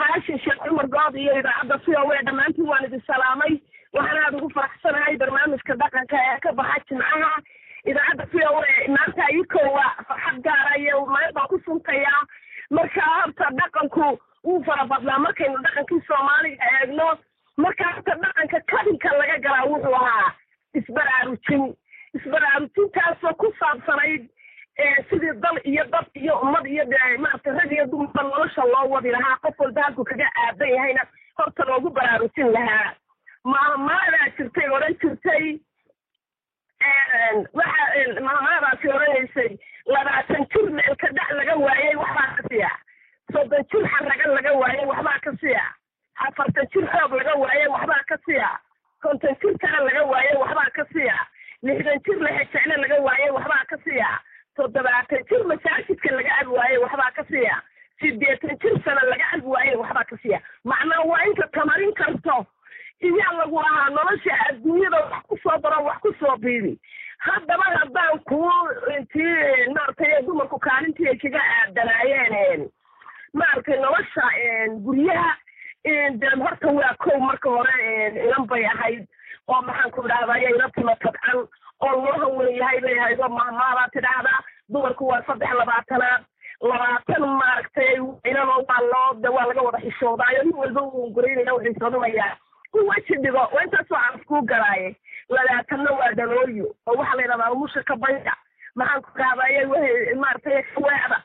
haashin 0.00 0.38
sheekh 0.44 0.60
cumar 0.66 0.86
good 0.94 1.14
iyo 1.22 1.32
idaacadda 1.40 1.76
o 2.04 2.10
a 2.18 2.22
dhammaantiin 2.28 2.68
waan 2.70 2.84
idin 2.88 3.02
salaamay. 3.06 3.54
Waxaan 3.94 4.18
aada 4.24 4.36
ugu 4.38 4.50
faraxsanahay 4.56 5.16
barnaamijka 5.22 5.74
dhaqanka 5.82 6.16
ee 6.30 6.38
ka 6.44 6.52
baxa 6.60 6.78
jimcaha. 6.88 7.32
Idaacadda 7.90 8.24
c 8.32 8.34
o 8.50 8.58
a 8.60 8.88
maanta 8.96 9.24
ikowa 9.40 9.86
farxad 10.08 10.38
gaara 10.46 10.74
iyo 10.82 11.06
meel 11.14 11.32
baan 11.36 11.48
ku 11.52 11.56
suntayaa. 11.66 12.22
Marka 12.76 13.02
horta 13.16 13.46
dhaqanku 13.60 14.06
wuu 14.46 14.60
farabadnaa 14.68 15.18
markaynu 15.26 15.58
dhaqankii 15.66 16.00
soomaaliga 16.08 16.64
eegno 16.78 17.08
marka 17.56 17.84
horta 17.92 18.14
dhaqanka 18.22 18.60
kadinka 18.72 19.08
laga 19.18 19.38
galaa 19.44 19.66
wuxuu 19.70 19.94
ahaa 19.94 20.32
isbaraarujin. 20.74 21.64
Isbaraarujintaasoo 22.16 23.34
ku 23.40 23.52
saabsanayd 23.60 24.28
sidii 25.10 25.32
dal 25.42 25.58
iyo 25.64 25.84
dad 25.92 26.06
iyo 26.14 26.38
ummad 26.40 26.66
iyo 26.66 26.84
maarata 27.18 27.52
rag 27.58 27.72
iyo 27.72 27.86
dumarba 27.86 28.22
nolosha 28.22 28.64
loo 28.64 28.88
wadi 28.90 29.10
lahaa. 29.10 29.36
Qof 29.42 29.58
walba 29.60 29.82
halku 29.82 30.04
kaga 30.04 30.28
aadan 30.46 30.68
yahayna 30.74 31.04
horta 31.38 31.64
loogu 31.64 31.90
baraarujin 31.90 32.52
lahaa. 32.52 32.94
Maamaadaa 33.44 34.28
jirtay 34.36 34.68
odhan 34.76 34.94
jirtay 35.02 35.58
waxa 37.54 38.20
maamaadaasi 38.26 38.88
odhanaysay 38.96 39.50
labaatan 39.86 40.46
jir 40.52 40.70
meelka 40.78 41.08
dhac 41.18 41.30
laga 41.38 41.54
waayey 41.64 41.94
waxbaa 41.96 42.34
ka 42.38 42.42
siya 42.48 42.70
soddon 43.32 43.64
jir 43.72 43.84
xaraga 43.92 44.26
laga 44.36 44.52
waayey 44.62 44.86
waxbaa 44.90 45.18
ka 45.26 45.32
siya 45.42 45.62
afartan 46.28 46.66
jir 46.72 46.86
xoog 46.94 47.12
laga 47.18 47.34
waayey 47.42 47.68
waxbaa 47.74 48.02
ka 48.10 48.16
siya. 48.26 48.50
konton 49.02 49.34
jir 49.42 49.54
kale 49.64 49.84
laga 49.88 50.02
waayey 50.12 50.36
waxbaa 50.42 50.70
ka 50.78 50.84
siya. 50.92 51.16
lixdan 51.62 51.98
jir 52.06 52.18
lexejecle 52.26 52.76
laga 52.84 52.96
waayey 53.08 53.30
waxbaa 53.36 53.64
ka 53.72 53.76
siya. 53.84 54.08
toddobaatan 54.56 55.24
jir 55.30 55.42
masaajidka 55.52 56.10
laga 56.18 56.32
abi 56.40 56.50
waayey 56.58 56.78
waxbaa 56.84 57.10
ka 57.18 57.24
siya. 57.30 57.54
sideetan 58.00 58.56
jir 58.62 58.74
sana 58.84 59.00
laga 59.10 59.24
abi 59.36 59.46
waayey 59.54 59.76
waxbaa 59.82 60.04
ka 60.10 60.16
siya. 60.22 60.38
macnaa 60.64 61.04
waa 61.10 61.24
inta 61.30 61.46
tamarin 61.58 61.94
karto. 62.02 62.46
iyaa 63.02 63.32
lagu 63.38 63.58
lahaa 63.62 63.88
nolosha 63.94 64.34
adduunyada 64.48 64.98
wax 65.10 65.22
ku 65.28 65.36
soo 65.42 65.56
daro 65.62 65.78
wax 65.84 65.98
ku 66.04 66.10
soo 66.20 66.36
biidi 66.42 66.74
haddaba 67.18 67.64
haddaan 67.76 68.18
kuu 68.30 68.52
intii 68.94 69.66
maaragtay 69.74 70.22
dumarku 70.26 70.58
kaalintii 70.66 71.08
ay 71.12 71.16
kaga 71.24 71.42
aadanaayeen 71.56 72.62
maaragtay 73.34 73.78
nolosha 73.82 74.22
guryaha 74.86 75.32
horta 75.86 76.68
waa 76.72 76.94
kow 76.98 77.18
marka 77.20 77.48
hore 77.50 78.14
ilan 78.24 78.46
bay 78.46 78.64
ahayd 78.66 79.06
oo 79.48 79.62
maxaan 79.62 79.90
ku 79.90 80.04
idhahdaye 80.06 80.50
ila 80.54 80.70
timo 80.74 80.94
tabcan 81.02 81.46
oo 81.80 81.92
loo 81.92 82.12
hawen 82.22 82.54
yahay 82.56 82.80
bay 82.80 82.98
ahayd 82.98 83.20
oo 83.20 83.28
mahmaadaa 83.28 83.88
tidhaahdaa 83.92 84.40
dumarku 84.68 85.06
waa 85.08 85.22
saddex 85.26 85.50
labaatanaad 85.58 86.22
labaatan 86.60 87.22
maaragtay 87.26 87.96
inanoo 88.30 88.62
waa 88.68 88.80
loo 88.92 89.14
de 89.22 89.28
waa 89.28 89.46
laga 89.46 89.62
wada 89.62 89.78
xishoodaayo 89.80 90.42
nin 90.44 90.54
walba 90.54 90.82
uu 90.82 91.10
guraynaya 91.10 91.54
u 91.54 91.60
xishoodinayaa 91.60 92.36
weji 92.88 93.14
dhigo 93.22 93.38
waa 93.52 93.62
intaasoo 93.64 93.96
aan 93.98 94.20
kuu 94.24 94.42
garaaye 94.42 94.96
labaatanna 95.28 95.90
waa 95.92 96.12
dhalooyo 96.14 96.66
oo 96.86 96.94
waxaa 96.94 97.16
la 97.16 97.22
yidhahdaa 97.22 97.50
umusha 97.52 97.82
ka 97.82 97.96
banya 97.96 98.36
maxaan 98.74 99.02
ku 99.02 99.10
idhahdaye 99.18 100.14
maaragtay 100.14 100.62
kaweecda 100.62 101.18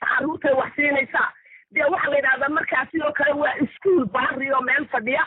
caruurtay 0.00 0.52
wax 0.54 0.72
siinaysaa 0.76 1.28
dee 1.74 1.84
waxaa 1.94 2.10
la 2.10 2.16
yidhahdaa 2.20 2.48
markaas 2.58 2.90
sidoo 2.90 3.12
kale 3.12 3.32
waa 3.42 3.54
iskuol 3.64 4.04
bahri 4.16 4.52
oo 4.52 4.60
meel 4.60 4.86
fadhiya. 4.94 5.24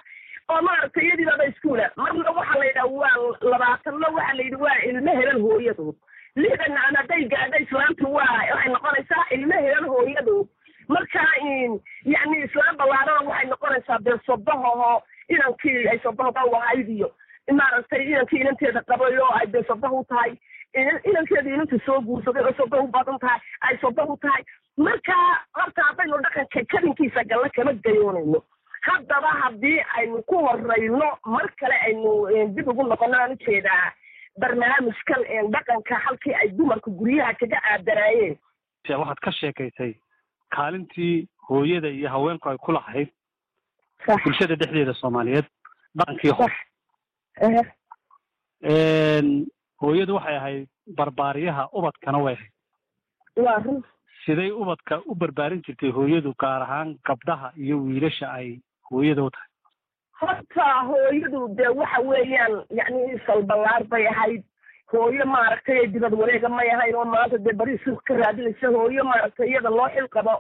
Oo 0.50 0.62
maaragtay 0.62 1.06
iyadiibaba 1.06 1.46
iskuola 1.52 1.90
marna 1.98 2.32
waxaa 2.38 2.60
la 2.60 2.66
yidhaha 2.66 2.88
waa 2.88 3.50
labaatanna 3.52 4.08
waxaa 4.18 4.34
la 4.38 4.44
yidhi 4.44 4.56
waa 4.66 4.78
ilmo 4.90 5.12
helan 5.20 5.42
hooyadood 5.42 5.96
lixdanna 6.36 6.84
ama 6.88 6.98
hadday 7.02 7.24
gaadha 7.34 7.60
islaamtu 7.66 8.14
waa 8.14 8.32
waxay 8.52 8.72
noqonaysaa 8.74 9.26
ilmo 9.38 9.54
helan 9.66 9.86
hooyadood 9.94 10.48
marka 10.88 11.24
yani 12.14 12.38
islaam 12.48 12.78
ballaarana 12.78 13.30
waxay 13.30 13.50
noqonaysaa 13.54 14.00
dee 14.08 14.18
sobahoho 14.26 14.92
inankii 15.30 15.88
ay 15.94 16.00
sobahoga 16.08 16.44
wahayd 16.56 16.90
iyo 16.98 17.10
maaragtay 17.62 18.04
inankii 18.12 18.40
inanteeda 18.46 18.82
qabay 18.92 19.18
oo 19.18 19.34
ay 19.42 19.48
dee 19.48 19.66
u 19.92 20.06
tahay. 20.10 20.34
Inankeeda 21.10 21.50
inanta 21.50 21.78
soo 21.86 22.00
guursaday 22.02 22.44
oo 22.44 22.84
u 22.84 22.88
badan 22.88 23.20
tahay 23.20 23.40
ay 23.62 23.78
sobah 23.82 24.10
u 24.10 24.18
tahay 24.18 24.44
marka 24.86 25.16
horta 25.58 25.82
haddaynu 25.88 26.18
dhaqanka 26.26 26.60
kadinkiisa 26.74 27.24
galla 27.32 27.50
kama 27.56 27.74
gayoonayno 27.86 28.40
haddaba 28.88 29.32
haddii 29.42 29.80
aynu 30.00 30.22
ku 30.30 30.36
horeyno 30.46 31.08
mar 31.36 31.48
kale 31.60 31.76
aynu 31.88 32.12
dib 32.56 32.68
ugu 32.74 32.84
noqono 32.88 33.18
aan 33.22 33.32
u 33.36 33.40
jeedaa 33.46 33.92
barnaamijkan 34.42 35.22
dhaqanka 35.56 35.96
halkii 36.06 36.34
ay 36.42 36.50
dumarka 36.58 36.92
guryaha 36.92 37.34
kaga 37.40 37.60
aadanaayeen. 37.72 38.38
Waxaad 38.90 39.20
ka 39.26 39.32
sheekaysay 39.32 39.94
kaalintii 40.56 41.28
hooyada 41.50 41.88
iyo 41.90 42.10
haweenku 42.10 42.50
ay 42.50 42.58
ku 42.58 42.72
lahayd 42.72 43.10
bulshada 44.24 44.56
dhexdeeda 44.56 44.94
soomaaliyeed 44.94 45.46
dhaqankii 45.98 46.32
hore. 46.40 46.58
Hooyadu 49.82 50.16
waxay 50.16 50.36
ahayd 50.38 50.68
barbaariyaha 50.98 51.70
ubadkana 51.74 52.18
way 52.24 52.36
ahayd 52.36 53.84
siday 54.26 54.52
ubadka 54.52 55.02
u 55.06 55.16
barbaarin 55.16 55.62
jirtay 55.68 55.92
hooyadu 55.92 56.34
gaar 56.44 56.62
ahaan 56.62 56.96
gabdhaha 57.10 57.52
iyo 57.58 57.78
wiilasha 57.84 58.32
ay 58.34 58.60
hooyada 58.92 59.24
u 59.24 59.30
tahay? 59.30 59.48
Horta 60.22 60.68
hooyadu 60.92 61.48
dee 61.58 61.68
waxa 61.82 62.02
weeyaan 62.10 62.64
yani 62.70 63.20
salballaar 63.26 63.84
bay 63.92 64.08
ahayd. 64.08 64.44
Hooyo 64.92 65.26
maaragtay 65.26 65.88
dibad 65.94 66.14
wareega 66.14 66.50
may 66.50 66.70
ahayn 66.76 66.96
oo 66.96 67.06
maanta 67.06 67.38
dee 67.38 67.54
bari 67.54 67.78
suuq 67.86 68.02
ka 68.10 68.14
raadinaysa 68.22 68.68
hooyo 68.76 69.04
maaragtay 69.04 69.48
iyada 69.50 69.70
loo 69.70 69.88
xil 69.96 70.08
qabo 70.16 70.34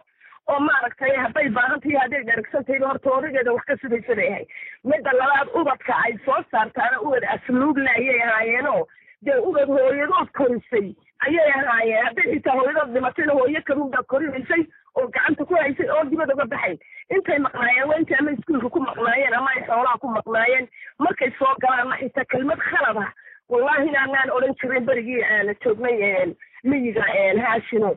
oo 0.49 0.59
maaragtay 0.59 1.13
hadday 1.23 1.49
baahantahay 1.57 1.97
hadday 2.03 2.23
dhergsantayba 2.29 2.87
horta 2.91 3.09
odageeda 3.17 3.53
wax 3.53 3.65
ka 3.69 3.77
sugaysa 3.81 4.15
bay 4.19 4.27
ahayd. 4.33 4.47
Midda 4.83 5.11
labaad 5.19 5.47
ubadka 5.61 5.93
ay 6.05 6.17
soo 6.25 6.41
saartaana 6.51 7.01
ubad 7.05 7.23
asluubla 7.35 7.91
ayay 7.99 8.21
ahaayeenoo. 8.27 8.81
Dee 9.21 9.37
ubad 9.49 9.67
hooyadood 9.77 10.29
korisay 10.39 10.87
ayay 11.27 11.51
ahaayeen. 11.55 12.05
Hadday 12.05 12.27
xitaa 12.33 12.55
hooyadood 12.59 12.93
dhimatayna 12.93 13.33
hooyo 13.39 13.61
kalun 13.69 13.89
baa 13.91 14.03
korinaysay 14.11 14.63
oo 14.95 15.07
gacanta 15.07 15.45
ku 15.45 15.55
haysay 15.55 15.89
oo 15.95 16.03
dibad 16.11 16.31
uga 16.33 16.45
baxay. 16.45 16.77
Intay 17.09 17.39
maqnaayeen 17.39 17.87
waa 17.89 18.19
ama 18.19 18.31
iskuolka 18.31 18.69
ku 18.69 18.79
maqnaayeen 18.79 19.33
ama 19.39 19.49
ay 19.55 19.63
xoolaha 19.67 19.97
ku 20.01 20.07
maqnaayeen. 20.17 20.67
Markay 20.99 21.31
soo 21.39 21.53
galaanna 21.61 21.97
xitaa 22.03 22.25
kelmad 22.31 22.59
khalad 22.69 22.97
ah. 23.05 23.11
Wallahi 23.49 23.95
aanaan 23.97 24.31
odhan 24.31 24.55
jirin 24.61 24.85
berigii 24.85 25.23
aana 25.23 25.53
joognay 25.63 26.35
miyiga 26.63 27.03
haashino. 27.45 27.95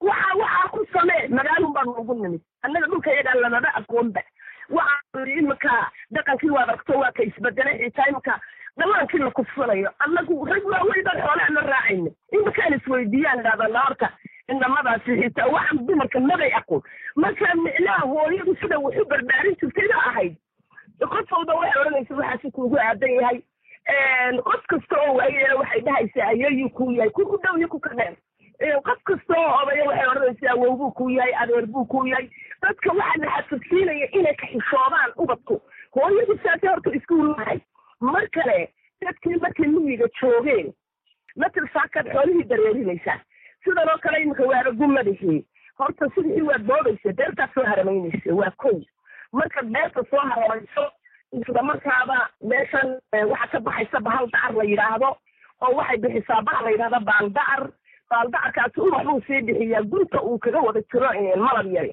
Waxa 0.00 0.30
waxaa 0.42 0.68
ku 0.72 0.86
samee 0.92 1.28
magaalun 1.28 1.72
baan 1.72 1.88
ugu 1.88 2.14
nimid. 2.14 2.40
Annaga 2.62 2.86
dhulka 2.86 3.10
iyagaa 3.12 3.34
lamaba 3.40 3.68
aqoonba 3.80 4.20
waxaa 4.70 5.20
yidhi 5.20 5.38
iminka 5.40 5.72
dhaqankii 6.14 6.50
waad 6.50 6.68
aragto 6.68 6.98
waa 6.98 7.12
ka 7.12 7.22
isbedelay 7.22 7.78
xitaa 7.78 8.08
iminka 8.10 8.34
dhamaankii 8.78 9.18
la 9.22 9.30
kufsanayo 9.30 9.90
annagu 10.04 10.44
rag 10.50 10.64
waaweyn 10.72 11.04
baan 11.04 11.20
xoolaha 11.24 11.52
la 11.56 11.60
raacayna 11.72 12.10
iminkaan 12.32 12.74
isweydiiyaan 12.78 13.40
idhahdana 13.40 13.80
horta 13.86 14.08
inamadaasi 15.06 15.22
xitaa 15.22 15.46
waxaan 15.46 15.86
dumarka 15.86 16.20
mabay 16.20 16.52
aqoon 16.54 16.82
marka 17.16 17.54
micnaha 17.54 18.06
hooyadu 18.06 18.56
sida 18.60 18.78
wax 18.78 18.96
u 18.96 19.04
barbaarin 19.04 19.56
jirtay 19.60 19.88
ba 19.88 20.02
ahayd 20.06 20.36
qof 21.00 21.32
walba 21.32 21.54
waxay 21.54 21.80
odhanaysa 21.82 22.14
waxaasi 22.14 22.50
kuugu 22.50 22.76
aadan 22.78 23.10
yahay 23.10 23.42
qof 24.44 24.66
kasta 24.68 25.00
oo 25.02 25.14
waayena 25.14 25.54
waxay 25.60 25.80
dhahaysaa 25.80 26.28
ayeeyuu 26.28 26.70
kuu 26.70 26.92
yahay 26.92 27.10
ku 27.10 27.26
ku 27.26 27.36
dhow 27.42 27.58
iyo 27.58 27.68
ku 27.68 27.80
ka 27.80 27.94
dheer 27.94 28.16
qof 28.82 29.02
kasta 29.04 29.34
oo 29.38 29.62
odaya 29.62 29.84
waxay 29.90 30.06
odhanaysaa 30.12 30.50
awow 30.56 30.76
buu 30.76 30.90
kuu 30.92 31.10
yahay 31.10 31.34
adeer 31.42 31.66
buu 31.66 31.84
kuu 31.84 32.06
yahay 32.06 32.28
dadka 32.62 32.92
waxaa 32.92 33.24
la 33.24 33.30
xasabsiinaya 33.42 34.10
inay 34.12 34.34
ka 34.34 34.46
xishoodaan 34.52 35.12
ubadku 35.16 35.60
hooyadu 35.98 36.38
saasay 36.44 36.70
horta 36.70 36.90
iskuul 37.00 37.34
lahay 37.38 37.60
mar 38.00 38.26
kale 38.38 38.60
dadkii 39.00 39.36
markay 39.42 39.66
miyiga 39.66 40.06
joogeen 40.20 40.72
matal 41.36 41.66
saakaad 41.74 42.06
xoolihii 42.14 42.44
dareerinaysaa 42.54 43.18
sidan 43.64 43.88
oo 43.88 43.98
kale 43.98 44.22
iminka 44.22 44.42
waaba 44.52 44.70
gumadihii 44.70 45.40
horta 45.78 46.06
sidii 46.14 46.40
waad 46.48 46.62
boodaysa 46.70 47.12
beertaad 47.20 47.50
soo 47.54 47.64
haramaynaysa 47.70 48.34
waa 48.40 48.50
kow 48.64 48.78
markaad 49.32 49.66
beerta 49.76 50.02
soo 50.10 50.18
haramayso 50.30 50.84
isla 51.40 51.62
markaaba 51.62 52.18
meeshan 52.52 52.90
waxaa 53.30 53.46
ka 53.52 53.60
baxaysa 53.68 54.00
bahal 54.08 54.26
dacar 54.32 54.54
la 54.58 54.64
yidhaahdo 54.70 55.10
oo 55.66 55.72
waxay 56.42 56.42
bixisaa 56.42 56.46
bahal 56.48 56.64
la 56.64 56.70
yidhahda 56.70 57.00
baaldacar 57.00 57.62
baaldacarkaasi 58.10 58.80
ubax 58.80 59.04
buu 59.06 59.20
sii 59.26 59.42
bixiyaa 59.42 59.82
gunta 59.82 60.22
uu 60.22 60.38
kaga 60.38 60.60
wada 60.60 60.80
jiro 60.92 61.08
malab 61.36 61.66
yari. 61.72 61.92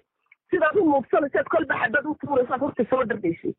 Sidaad 0.49 0.77
u 0.77 0.85
muugsanaysaad 0.85 1.47
kolba 1.49 1.75
xabad 1.81 2.05
u 2.05 2.15
tuuraysaad 2.21 2.61
horta 2.61 2.83
soo 2.89 3.03
dardaysay 3.03 3.53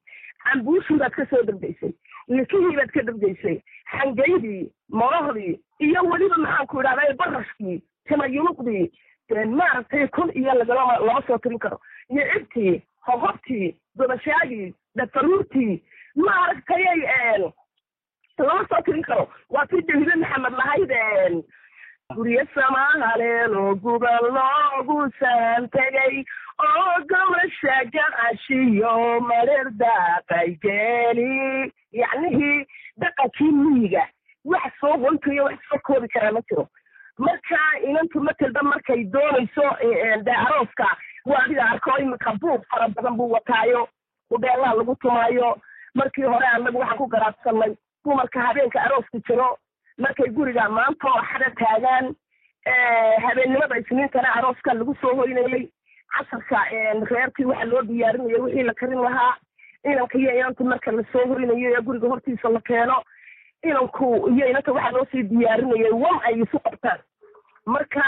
cambuushii 0.45 0.99
baad 0.99 1.13
ka 1.13 1.27
soo 1.31 1.43
dardaysay 1.43 1.93
likihii 2.29 2.77
baad 2.77 2.91
ka 2.97 3.03
dardaysay 3.03 3.61
xangaydii 3.93 4.71
molohdii 4.89 5.61
iyo 5.79 6.01
weliba 6.11 6.37
maxaan 6.37 6.67
ku 6.67 6.81
idhahday 6.81 7.15
barashkii 7.15 7.83
timayuluqdii 8.09 8.91
maaragtay 9.47 10.09
kun 10.09 10.31
iyo 10.35 10.55
lagalama 10.55 10.99
lama 10.99 11.23
soo 11.27 11.39
tirin 11.39 11.59
karo. 11.59 11.79
Iyo 12.11 12.25
cibtii 12.33 12.83
hohobtii 13.07 13.77
gobashaagii 13.97 14.75
dhafaruurtii 14.97 15.83
maaragtayay 16.17 17.01
lama 18.49 18.67
soo 18.71 18.83
tirin 18.87 19.03
karo 19.09 19.25
waa 19.51 19.67
tii 19.67 19.83
delibe 19.91 20.15
maxamed 20.23 20.55
lahayd 20.61 20.93
guryo 22.17 22.45
samahaleelo 22.55 23.75
gubal 23.83 24.25
loogu 24.37 24.99
saantegay 25.21 26.25
oo 26.69 26.95
gobasha 27.11 27.77
gacashiyo 27.95 28.95
mareer 29.31 29.71
daaqay 29.83 30.49
geeli 30.65 31.73
yacnihii 32.01 32.67
dhaqankii 33.05 33.53
miyiga 33.61 34.05
wax 34.45 34.73
soo 34.81 34.97
wankayo 35.05 35.45
wax 35.45 35.59
soo 35.69 35.79
koobi 35.89 36.09
karaa 36.09 36.33
ma 36.33 36.41
jiro 36.51 36.67
marka 37.19 37.59
inantu 37.89 38.21
matelba 38.27 38.63
markay 38.73 39.05
doonayso 39.15 39.67
de 40.27 40.33
arooska 40.45 40.89
waa 41.27 41.43
adiga 41.45 41.65
arko 41.71 41.99
imika 42.03 42.33
buuq 42.41 42.63
fara 42.71 42.89
badan 42.89 43.17
buu 43.17 43.31
wataayo 43.37 43.89
ubeelaa 44.31 44.75
lagu 44.75 44.95
tumaayo 44.97 45.57
markii 45.95 46.23
hore 46.33 46.47
annagu 46.47 46.79
waxaan 46.79 46.99
ku 46.99 47.07
garaabsanay 47.15 47.73
dumarka 48.05 48.41
habeenka 48.43 48.81
arooska 48.83 49.19
jiro 49.29 49.59
markay 49.99 50.29
guriga 50.31 50.69
maanta 50.69 51.09
oo 51.09 51.23
xada 51.31 51.51
taagaan 51.61 52.15
habeennimada 53.25 53.79
isniintana 53.79 54.33
arooska 54.35 54.75
lagu 54.75 54.95
soo 55.01 55.15
hoynayay 55.15 55.69
casarka 56.13 56.65
reerkii 57.11 57.45
waxa 57.45 57.65
loo 57.65 57.83
diyaarinayay 57.83 58.41
wixii 58.41 58.63
la 58.63 58.75
karin 58.75 59.01
lahaa. 59.03 59.37
Inanka 59.85 60.19
iyo 60.19 60.33
inanta 60.37 60.65
marka 60.65 60.93
la 60.93 61.03
soo 61.13 61.27
horinayo 61.27 61.71
ee 61.77 61.81
guriga 61.83 62.09
hortiisa 62.09 62.49
la 62.49 62.61
keeno 62.61 63.03
inanku 63.63 64.29
iyo 64.35 64.47
inanta 64.51 64.73
waxaa 64.73 64.91
loo 64.91 65.07
sii 65.13 65.23
diyaarinayay 65.23 65.93
wan 65.93 66.21
ay 66.25 66.41
isu 66.43 66.59
qabtaan. 66.59 66.99
Marka 67.67 68.03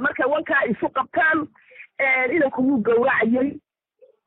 markay 0.00 0.26
wankaa 0.26 0.64
isu 0.70 0.88
qabtaan 0.88 1.46
inanku 2.34 2.62
wuu 2.62 2.78
gawracayay 2.82 3.52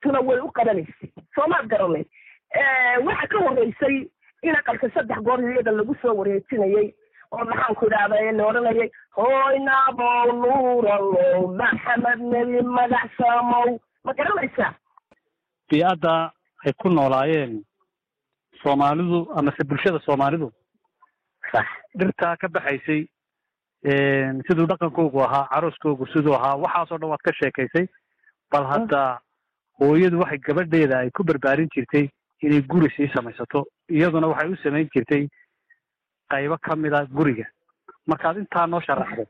tuna 0.01 0.19
way 0.19 0.39
u 0.39 0.51
qabanaysay 0.51 1.09
soomaad 1.35 1.67
garanay 1.67 2.05
waxa 3.05 3.27
ka 3.27 3.37
horeysay 3.39 3.97
in 4.43 4.55
aqalka 4.59 4.89
saddex 4.95 5.19
goor 5.27 5.39
iyada 5.41 5.71
lagu 5.71 5.95
soo 6.01 6.13
wareejinayay 6.19 6.87
oo 7.31 7.43
maxaanku 7.51 7.85
idhahda 7.87 8.15
la 8.37 8.45
odhanayay 8.49 8.89
hooy 9.17 9.55
naabow 9.67 10.27
nuuralow 10.41 11.47
maxamed 11.61 12.19
nebi 12.33 12.61
magac 12.77 13.09
saamow. 13.17 13.79
Ma 14.05 14.13
garanaysaa? 14.13 14.73
Bii'adda 15.69 16.13
ay 16.65 16.73
ku 16.81 16.89
noolaayeen 16.89 17.63
soomaalidu 18.63 19.17
amase 19.39 19.63
bulshada 19.69 19.99
soomaalidu 20.05 20.51
sax 21.51 21.67
dhirtaa 21.99 22.35
ka 22.41 22.47
baxaysay 22.47 23.01
siduu 24.47 24.65
dhaqankoogu 24.71 25.21
ahaa 25.27 25.47
carooskoogu 25.53 26.07
siduu 26.13 26.33
ahaa 26.39 26.55
waxaasoo 26.63 26.97
dhan 27.01 27.09
waad 27.13 27.23
ka 27.27 27.33
sheekaysay 27.39 27.85
bal 28.51 28.65
hadda 28.71 29.01
hooyadu 29.81 30.19
waxay 30.23 30.39
gabadheeda 30.47 30.99
ay 30.99 31.09
ku 31.11 31.23
barbaarin 31.23 31.69
jirtay 31.75 32.07
inay 32.41 32.61
guri 32.61 32.89
sii 32.95 33.07
samaysato 33.15 33.65
iyaduna 33.89 34.27
waxay 34.27 34.51
u 34.51 34.57
samayn 34.63 34.89
jirtay 34.93 35.27
qaybo 36.31 36.57
ka 36.57 36.73
a 36.73 37.05
guriga. 37.05 37.45
Markaad 38.07 38.37
intaa 38.37 38.67
noo 38.67 38.81
sharaxdo 38.81 39.25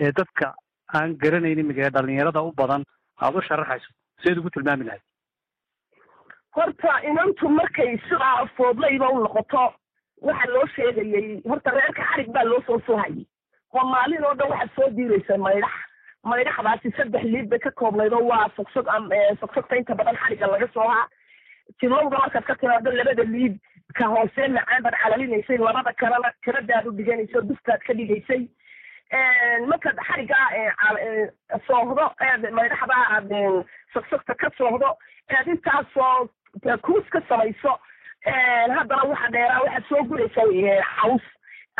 ee 0.00 0.12
dadka 0.12 0.54
aan 0.94 1.16
garanayn 1.22 1.58
imiga 1.58 1.86
ee 1.86 1.90
dhalinyarada 1.90 2.42
u 2.42 2.52
badan 2.52 2.84
aada 3.20 3.38
u 3.38 3.42
sharaxayso 3.42 3.90
seed 4.22 4.38
ugu 4.38 4.50
tilmaami 4.50 4.84
lahayd. 4.84 5.02
Horta 6.56 7.00
inantu 7.10 7.48
markay 7.48 7.98
sidaa 8.08 8.46
foodlayba 8.56 9.08
u 9.10 9.18
noqoto 9.24 9.64
waxa 10.22 10.46
loo 10.52 10.66
sheegayay 10.74 11.40
horta 11.48 11.70
reerka 11.70 12.02
xarig 12.12 12.30
baa 12.32 12.44
loo 12.44 12.62
soo 12.66 12.80
soohayay 12.86 13.26
oo 13.76 13.84
maalin 13.92 14.24
oo 14.24 14.34
dhan 14.34 14.50
waxaad 14.50 14.70
soo 14.76 14.88
diiraysa 14.96 15.36
maydhax. 15.38 15.74
Maydhaxdaasi 16.24 16.90
saddex 16.96 17.24
liid 17.32 17.48
bay 17.50 17.58
ka 17.58 17.70
koobnayd 17.70 18.12
oo 18.12 18.24
waa 18.30 18.48
sogsog 18.56 18.86
sogsogta 19.40 19.76
inta 19.76 19.94
badan 19.94 20.16
xarigga 20.22 20.46
laga 20.46 20.68
soohaa 20.74 21.04
timowda 21.80 22.18
markaad 22.18 22.44
ka 22.50 22.54
timaado 22.60 22.90
labada 22.98 23.24
liid 23.34 23.56
ka 23.98 24.06
hoose 24.14 24.48
macaan 24.58 24.82
baad 24.86 24.96
calalinaysay 25.02 25.58
labada 25.58 25.92
kalena 26.02 26.32
karadaad 26.44 26.86
u 26.86 26.92
dhiganaysay 26.98 27.38
oo 27.40 27.46
duftaad 27.50 27.80
ka 27.86 27.94
dhigaysay 28.00 28.42
markaad 29.70 29.98
xarigga 30.08 30.38
soohdo 31.66 32.04
eed 32.28 32.42
maydhaxda 32.58 32.96
aad 33.16 33.30
sogsogta 33.94 34.34
ka 34.44 34.50
soohdo 34.58 34.90
eed 35.38 35.46
intaasoo 35.54 36.28
kuus 36.86 37.06
ka 37.14 37.20
samayso 37.28 37.72
haddana 38.76 39.02
waxa 39.12 39.28
dheeraa 39.36 39.60
waxaad 39.64 39.84
soo 39.88 40.02
guraysay 40.10 40.80
caws 41.00 41.26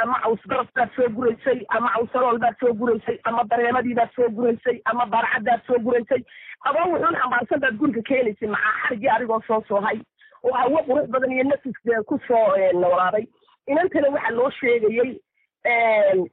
ama 0.02 0.18
caws 0.24 0.42
garab 0.52 0.68
baad 0.76 0.90
soo 0.96 1.08
guraysay 1.18 1.60
ama 1.78 1.90
cawsarool 1.96 2.38
baad 2.44 2.56
soo 2.60 2.72
guraysay 2.80 3.18
ama 3.30 3.44
dareemadii 3.52 3.94
baad 4.00 4.10
soo 4.16 4.28
guraysay 4.38 4.80
ama 4.92 5.06
barcadaad 5.14 5.62
soo 5.66 5.78
guraysay 5.88 6.22
adoo 6.70 6.84
wuxuun 6.92 7.16
xambaarsan 7.22 7.60
baad 7.66 7.76
guriga 7.82 8.02
keenaysay 8.10 8.48
maxaa 8.54 8.74
xariggii 8.82 9.12
adigoo 9.16 9.40
soo 9.46 9.62
soohay 9.68 9.98
oo 10.42 10.52
hawo 10.60 10.78
qurux 10.88 11.06
badan 11.16 11.32
iyo 11.36 11.44
nafis 11.44 11.78
ku 12.06 12.18
soo 12.28 12.44
noolaaday. 12.80 13.26
Inantana 13.66 14.08
waxaa 14.16 14.30
loo 14.38 14.50
sheegayay 14.60 15.12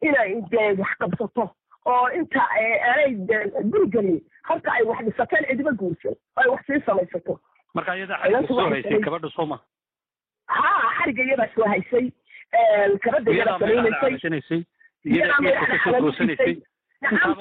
inay 0.08 0.32
de 0.52 0.64
wax 0.82 0.92
qabsato 1.00 1.46
oo 1.86 2.08
inta 2.20 2.42
aanay 2.60 3.16
gurigelin 3.72 4.20
horta 4.50 4.72
ay 4.76 4.84
wax 4.92 5.06
dhisateen 5.08 5.46
cidiba 5.50 5.72
guursan 5.82 6.14
oo 6.14 6.42
ay 6.44 6.50
wax 6.54 6.62
sii 6.68 6.82
samaysato. 6.86 7.40
Marka 7.74 7.96
iyadaa 7.98 8.18
xarigga 8.22 8.48
soo 8.48 8.70
haysay 8.70 9.00
gabadha 9.08 9.30
sooma 9.38 9.58
ha 10.48 10.70
xarigga 11.00 11.24
iyadaa 11.24 11.50
soo 11.56 11.68
haysay 11.74 12.06
iyadaa 15.06 15.38
geedka 15.42 15.66
ka 15.72 15.78
soo 15.84 16.02
goosanaysay 16.02 16.56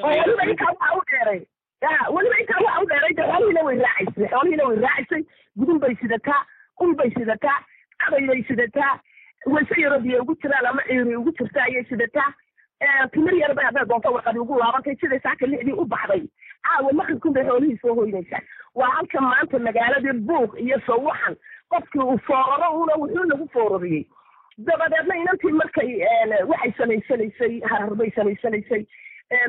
weliba 0.04 0.44
intaa 0.50 0.92
u 0.96 1.02
dheeray 1.10 1.40
ya 1.82 1.90
weliba 2.14 2.38
intaa 2.42 2.60
waxa 2.66 2.80
u 2.82 2.86
dheeray 2.92 3.14
de 3.14 3.22
xoolihiina 3.22 3.62
way 3.68 3.76
raacaysay 3.84 4.28
xoolihiina 4.32 4.64
way 4.68 4.76
raacaysay 4.86 5.22
gudun 5.56 5.78
bay 5.84 5.94
sidataa 6.02 6.40
ul 6.80 6.94
bay 7.00 7.10
sidataa 7.18 7.58
bay 8.10 8.42
sidataa 8.48 8.92
wayse 9.46 9.80
yaro 9.82 9.98
biyo 10.00 10.22
ugu 10.22 10.34
jiraan 10.42 10.66
ama 10.66 10.82
ciiri 10.88 11.16
ugu 11.16 11.32
jirta 11.38 11.62
ayay 11.64 11.84
sidataa 11.84 12.28
timir 13.12 13.34
yar 13.40 13.54
bay 13.54 13.64
hadday 13.68 13.84
doonto 13.92 14.12
warqadi 14.16 14.38
ugu 14.38 14.58
laabantay 14.58 14.96
siday 15.00 15.20
saaka 15.26 15.46
lixdii 15.46 15.72
u 15.72 15.84
baxday 15.94 16.22
caawa 16.68 16.92
maqribkun 17.00 17.32
bay 17.38 17.44
xoolihii 17.48 17.78
soo 17.82 17.94
hoynaysaa 18.00 18.42
waa 18.74 18.90
halka 18.96 19.20
maanta 19.20 19.58
magaaladii 19.68 20.12
buuq 20.30 20.58
iyo 20.66 20.80
sawaxan 20.86 21.36
qofkii 21.74 22.00
uu 22.08 22.18
fooraro 22.26 22.70
una 22.82 22.94
wuxuu 23.02 23.24
lagu 23.32 23.48
foorariyey 23.56 24.04
dabadeedna 24.58 25.16
inantii 25.16 25.52
markay 25.52 25.90
waxay 26.50 26.72
samaysanaysay 26.78 27.60
harar 27.70 27.94
bay 27.94 28.10
samaysanaysay. 28.16 28.86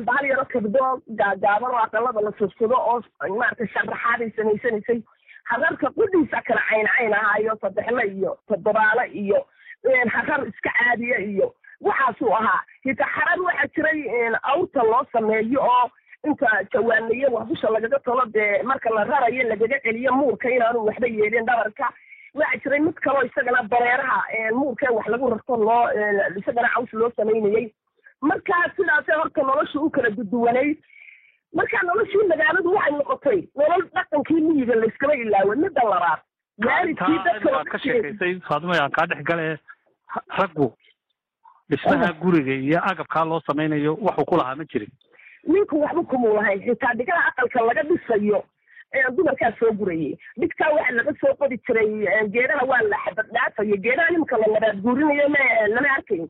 Bahal 0.04 0.26
yaro 0.30 0.44
kabdo 0.52 1.02
gaagaaban 1.20 1.70
oo 1.74 1.82
aqalada 1.84 2.20
la 2.24 2.32
sursado 2.38 2.76
oo 2.76 3.02
maaragtay 3.28 3.68
sharaxaaday 3.74 4.30
samaysanaysay. 4.36 5.02
Hararka 5.50 5.90
qudhiisa 5.96 6.40
kala 6.46 6.60
cayn 6.70 6.86
cayn 6.96 7.12
ahaayo 7.14 7.56
saddexle 7.60 8.04
iyo 8.16 8.38
toddobaale 8.48 9.04
iyo 9.12 9.44
harar 10.14 10.48
iska 10.48 10.70
caadiya 10.78 11.18
iyo. 11.18 11.54
Waxaasuu 11.80 12.32
ahaa 12.36 12.60
hita 12.84 13.04
xarar 13.14 13.40
waxaa 13.44 13.68
jiray 13.76 14.00
awrta 14.42 14.82
loo 14.82 15.04
sameeyo 15.12 15.60
oo 15.60 15.90
inta 16.24 16.48
jawaanaye 16.72 17.26
waxbusha 17.28 17.68
lagaga 17.70 17.98
tolo 17.98 18.24
dee 18.32 18.62
marka 18.62 18.90
la 18.90 19.04
rarayo 19.04 19.42
lagaga 19.48 19.80
celiyo 19.84 20.12
muurka 20.12 20.48
inaanu 20.50 20.86
waxba 20.88 21.06
yeelin 21.06 21.44
dhabarka 21.44 21.92
waxaa 22.34 22.60
jiray 22.64 22.80
mid 22.86 22.94
kaloo 23.04 23.22
isagana 23.28 23.62
dareeraha 23.72 24.20
muurka 24.58 24.92
wax 24.96 25.06
lagu 25.14 25.30
rarto 25.34 25.56
loo 25.56 25.82
isagana 26.40 26.68
caws 26.74 26.92
loo 26.92 27.10
samaynayey 27.16 27.66
marka 28.20 28.54
sidaasee 28.76 29.18
horta 29.20 29.42
nolosha 29.50 29.80
u 29.80 29.90
kala 29.90 30.10
duduwanayd 30.18 30.78
marka 31.60 31.82
noloshii 31.90 32.28
magaaladu 32.32 32.74
waxay 32.76 32.94
noqotay 32.98 33.40
nolol 33.60 33.84
dhaqankii 33.98 34.40
miyiga 34.48 34.74
layskaba 34.82 35.14
ilaawo 35.24 35.54
midda 35.64 35.82
labaad 35.92 36.20
waalidkii 36.68 37.18
dadka 37.28 37.56
aad 37.58 37.68
ka 37.74 37.78
sheekaysay 37.84 38.34
faadimo 38.48 38.74
aan 38.80 38.90
kaa 38.98 39.06
dhex 39.12 39.22
gale 39.30 39.46
raggu 40.38 40.68
dhismaha 41.70 42.12
guriga 42.22 42.54
iyo 42.54 42.80
agabkaa 42.90 43.24
loo 43.24 43.40
samaynayo 43.46 43.94
waxuu 44.06 44.24
ku 44.30 44.36
lahaa 44.36 44.54
ma 44.60 44.64
jirin. 44.64 44.90
Ninku 45.46 45.80
waxba 45.80 46.02
kumuu 46.10 46.34
lahayn 46.36 46.60
xitaa 46.66 46.94
dhigada 46.98 47.22
aqalka 47.30 47.60
laga 47.68 47.82
dhisayo 47.88 48.44
dumarkaa 49.16 49.52
soo 49.58 49.72
gurayay. 49.72 50.14
Dhigtaa 50.38 50.70
waxa 50.76 50.92
laga 50.98 51.12
soo 51.20 51.34
qodi 51.40 51.58
jiray 51.66 51.88
geedaha 52.34 52.64
waa 52.72 52.82
la 52.90 52.96
xabad 53.04 53.26
dhaafayo 53.36 53.76
geedaha 53.86 54.10
nimka 54.16 54.38
la 54.38 54.46
nabaad 54.54 54.82
guurinayo 54.82 55.28
ma 55.28 55.38
lama 55.74 55.88
arkayn 55.96 56.28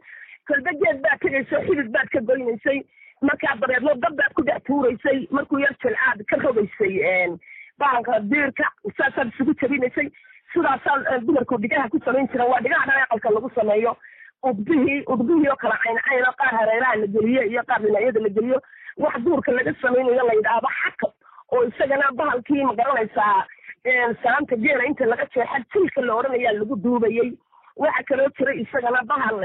kolba 0.48 0.70
geed 0.82 1.00
baad 1.04 1.18
tegayso 1.20 1.60
xidid 1.66 1.88
baad 1.92 2.08
ka 2.14 2.20
goynaysay. 2.20 2.80
Markaa 3.22 3.56
dabeedno 3.60 3.94
dab 4.04 4.16
baad 4.20 4.32
ku 4.34 4.42
dhex 4.48 4.62
tuuraysay. 4.66 5.26
Markuu 5.30 5.58
yar 5.64 5.74
jilcaad 5.84 6.24
ka 6.28 6.36
rogaysay 6.36 7.36
baanka 7.78 8.20
diirka 8.30 8.66
saasaad 8.98 9.28
isugu 9.34 9.54
jabinaysay 9.62 10.08
sidaasaa 10.52 11.18
dumarku 11.26 11.58
dhigaha 11.58 11.88
ku 11.90 11.98
samayn 12.04 12.28
jiran 12.32 12.48
waa 12.50 12.60
dhigaha 12.60 12.86
dhan 12.90 13.02
aqalka 13.06 13.30
lagu 13.36 13.50
sameeyo. 13.54 13.96
Udbihii 14.44 15.02
udbihii 15.08 15.48
oo 15.48 15.56
kala 15.56 15.76
cayn 15.84 15.98
cayn 16.08 16.24
oo 16.28 16.34
qaar 16.40 16.52
hareeraha 16.58 16.96
la 17.02 17.06
geliyo 17.06 17.42
iyo 17.48 17.62
qaar 17.70 17.80
dhinacyada 17.82 18.20
la 18.20 18.28
geliyo. 18.28 18.60
Wax 19.02 19.16
duurka 19.24 19.52
laga 19.52 19.72
samaynayo 19.82 20.26
la 20.28 20.34
yidhaahdo 20.38 20.68
xakab 20.80 21.12
oo 21.52 21.64
isagana 21.70 22.10
bahalkii 22.20 22.64
ma 22.64 22.74
garanaysaa 22.74 23.46
saanta 24.22 24.56
geela 24.64 24.84
inta 24.90 25.04
laga 25.12 25.26
jeexa 25.34 25.58
jilka 25.74 26.00
la 26.08 26.14
odhanayaa 26.20 26.52
lagu 26.58 26.76
duubayey 26.84 27.30
waxaa 27.76 28.04
kaloo 28.08 28.28
jiray 28.38 28.60
isagana 28.64 29.02
bahal 29.12 29.44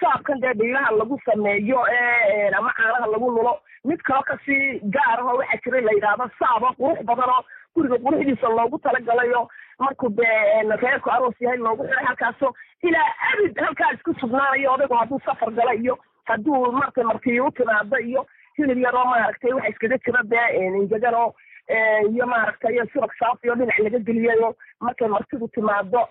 saabkan 0.00 0.40
dee 0.44 0.52
dhiiraha 0.60 0.90
lagu 1.00 1.18
sameeyo 1.26 1.80
ee 1.96 2.50
ama 2.58 2.72
caanaha 2.78 3.06
lagu 3.14 3.30
lulo. 3.36 3.54
Mid 3.84 4.00
kaloo 4.08 4.22
ka 4.30 4.36
sii 4.46 4.80
gaar 4.96 5.18
ahoo 5.20 5.36
waxaa 5.40 5.60
jira 5.64 5.80
la 5.86 5.92
yidhaahdo 5.96 6.26
saabo 6.38 6.68
qurux 6.80 7.02
badan 7.10 7.30
oo 7.36 7.42
guriga 7.76 7.96
quruxdiisa 8.06 8.48
loogu 8.56 8.78
talagalayo. 8.86 9.42
Markuu 9.78 10.08
dee 10.08 10.76
reerku 10.82 11.10
aroos 11.10 11.40
yahay 11.40 11.58
loogu 11.66 11.86
xiray 11.88 12.04
halkaaso 12.08 12.52
ilaa 12.82 13.08
abid 13.32 13.58
halkaa 13.66 13.92
isku 13.98 14.14
sugnaanayo 14.20 14.72
odaygu 14.74 14.94
hadduu 15.00 15.20
safar 15.28 15.50
gala 15.60 15.74
iyo 15.74 15.98
hadduu 16.24 16.72
markay 16.72 17.04
markii 17.12 17.40
u 17.40 17.50
timaado 17.50 17.98
iyo 17.98 18.26
hilib 18.62 18.78
yaroo 18.86 19.04
maaragtay 19.12 19.52
waxa 19.58 19.68
iskaga 19.74 19.98
jira 20.06 20.22
dee 20.32 20.66
injaganoo 20.82 21.28
iyo 22.12 22.26
maaragtay 22.34 22.78
subag 22.92 23.12
saaf 23.20 23.44
iyo 23.44 23.54
dhinac 23.60 23.78
laga 23.86 23.98
geliyayo 24.08 24.56
markay 24.80 25.08
martidu 25.08 25.48
timaado 25.48 26.02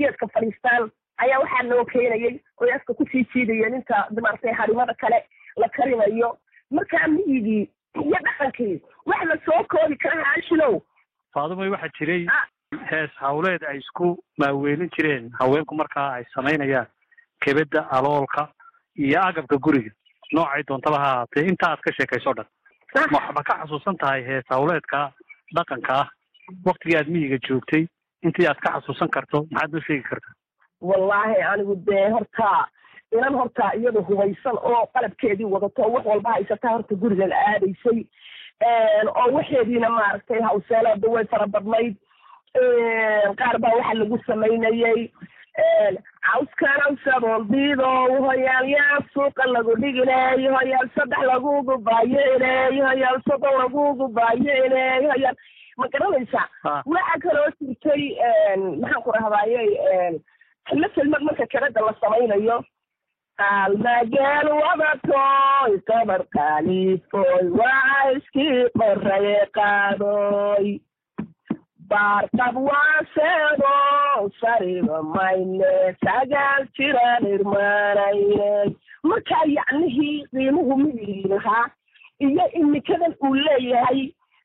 geedka 0.00 0.28
fadhiistaan 0.34 0.90
ayaa 1.24 1.38
waxaa 1.44 1.62
loo 1.70 1.84
keenayay 1.92 2.34
oy 2.60 2.72
afka 2.76 2.94
ku 2.94 3.06
sii 3.12 3.24
jiidayeen 3.34 3.74
inta 3.80 4.06
maaragtay 4.22 4.52
harimada 4.60 4.94
kale 4.94 5.18
la 5.56 5.68
karinayo. 5.68 6.38
Markaa 6.76 7.06
miyigii 7.08 7.62
iyo 8.04 8.18
dhaqankii 8.26 8.80
wax 9.06 9.22
la 9.30 9.36
soo 9.46 9.64
koobi 9.72 9.96
kara 9.96 10.24
haashilow. 10.24 10.80
Faadumay 11.34 11.68
waxaa 11.68 11.90
jiray. 11.98 12.22
Hees 12.90 13.10
hawleed 13.20 13.64
ay 13.68 13.78
isku 13.78 14.06
maaweelin 14.38 14.88
jireen. 14.96 15.30
Haweenku 15.40 15.74
markaa 15.74 16.06
ay 16.14 16.24
samaynayaan 16.34 16.86
kebedda 17.44 17.82
aloolka 17.90 18.48
iyo 18.96 19.20
agabka 19.24 19.56
guriga 19.58 19.90
noocay 20.32 20.62
doontaba 20.68 20.98
ha 21.04 21.10
ahaatee. 21.12 21.46
Inta 21.52 21.70
aad 21.70 21.80
ka 21.84 21.92
sheekayso 21.98 22.34
dhan. 22.38 22.46
Waxba 22.94 23.42
ka 23.48 23.58
xasuusan 23.62 23.96
tahay 24.02 24.22
hees 24.28 24.44
hawleedka 24.50 25.00
dhaqanka 25.56 25.94
ah 26.02 26.08
waktigii 26.66 26.96
aad 27.00 27.08
miyiga 27.14 27.38
joogtay. 27.48 27.86
Intii 28.22 28.46
aad 28.48 28.60
ka 28.64 28.72
xasuusan 28.78 29.08
karto 29.14 29.46
maxaad 29.50 29.72
noo 29.72 29.84
sheegi 29.86 30.02
kartaa? 30.10 30.34
Wallaahi 30.80 31.42
anigu 31.52 31.74
dee 31.86 32.08
horta 32.10 32.50
inan 33.16 33.34
horta 33.40 33.70
iyada 33.78 34.00
hubaysan 34.08 34.56
oo 34.70 34.86
qalabkeedii 34.94 35.44
wadato 35.54 35.82
wax 35.94 36.04
walba 36.06 36.32
haysataa 36.36 36.72
horta 36.76 36.94
guriga 36.94 37.26
la 37.32 37.36
aadaysay 37.52 38.00
oo 39.16 39.26
waxeediina 39.36 39.88
maaragtay 39.90 40.40
hawseelada 40.48 41.08
way 41.08 41.24
fara 41.30 41.46
badnayd. 41.46 41.96
Qaar 43.40 43.56
baa 43.62 43.74
waxa 43.78 43.94
lagu 44.00 44.18
samaynayay 44.26 45.08
cawskana 46.26 46.86
sabool 47.04 47.44
biidow 47.44 48.18
hoyaalyaal 48.26 49.02
suuqa 49.14 49.46
lagu 49.54 49.74
dhigiley 49.82 50.48
hoyaal 50.56 50.88
saddex 50.96 51.22
lagugu 51.30 51.76
baayi'iley 51.88 52.80
hoyaal 52.86 53.18
soddon 53.28 53.58
lagugu 53.62 54.08
baayi'iley 54.18 55.06
hoyaal 55.12 55.36
ma 55.80 55.86
garanaysaa 55.92 56.46
waxaa 56.94 57.18
kaloo 57.26 57.48
jirtay 57.60 58.04
maxaan 58.80 59.02
ku 59.06 59.10
rahdaayey 59.18 59.68
xillo 60.70 60.88
kelmad 60.96 61.22
marka 61.28 61.46
kerada 61.52 61.80
la 61.88 61.92
samaynayo. 62.00 62.58
Almageel 63.44 64.48
wadatoy 64.62 65.72
kabar 65.88 66.22
kaalifoy 66.34 67.44
waa 67.60 68.10
iskii 68.16 68.68
qoraye 68.78 69.38
qaadoy 69.56 70.66
sariba 74.40 74.98
sagaal 76.04 76.66
jiraan 76.78 77.26
irmaanayne 77.34 78.74
markaa 79.02 79.44
yacnihii 79.56 80.26
qiimuhu 80.30 80.76
miyii 80.82 81.22
lahaa 81.28 81.66
iyo 82.18 82.44
imikadan 82.60 83.14
uu 83.24 83.34
leeyahay 83.34 84.00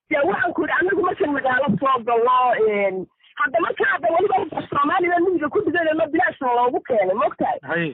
dee 0.09 0.21
waxaan 0.29 0.53
ku 0.53 0.61
yidhi 0.61 0.73
anagu 0.79 1.01
markan 1.07 1.31
magaalo 1.37 1.67
soo 1.79 1.97
gallo 2.03 2.37
hadda 3.41 3.59
marka 3.65 3.85
hadda 3.91 4.07
weliba 4.15 4.61
soomaalida 4.69 5.19
miyiga 5.25 5.49
ku 5.49 5.61
dhiganayno 5.65 6.07
bilaashna 6.13 6.53
loogu 6.59 6.79
keenay 6.87 7.15
mogtahay 7.23 7.93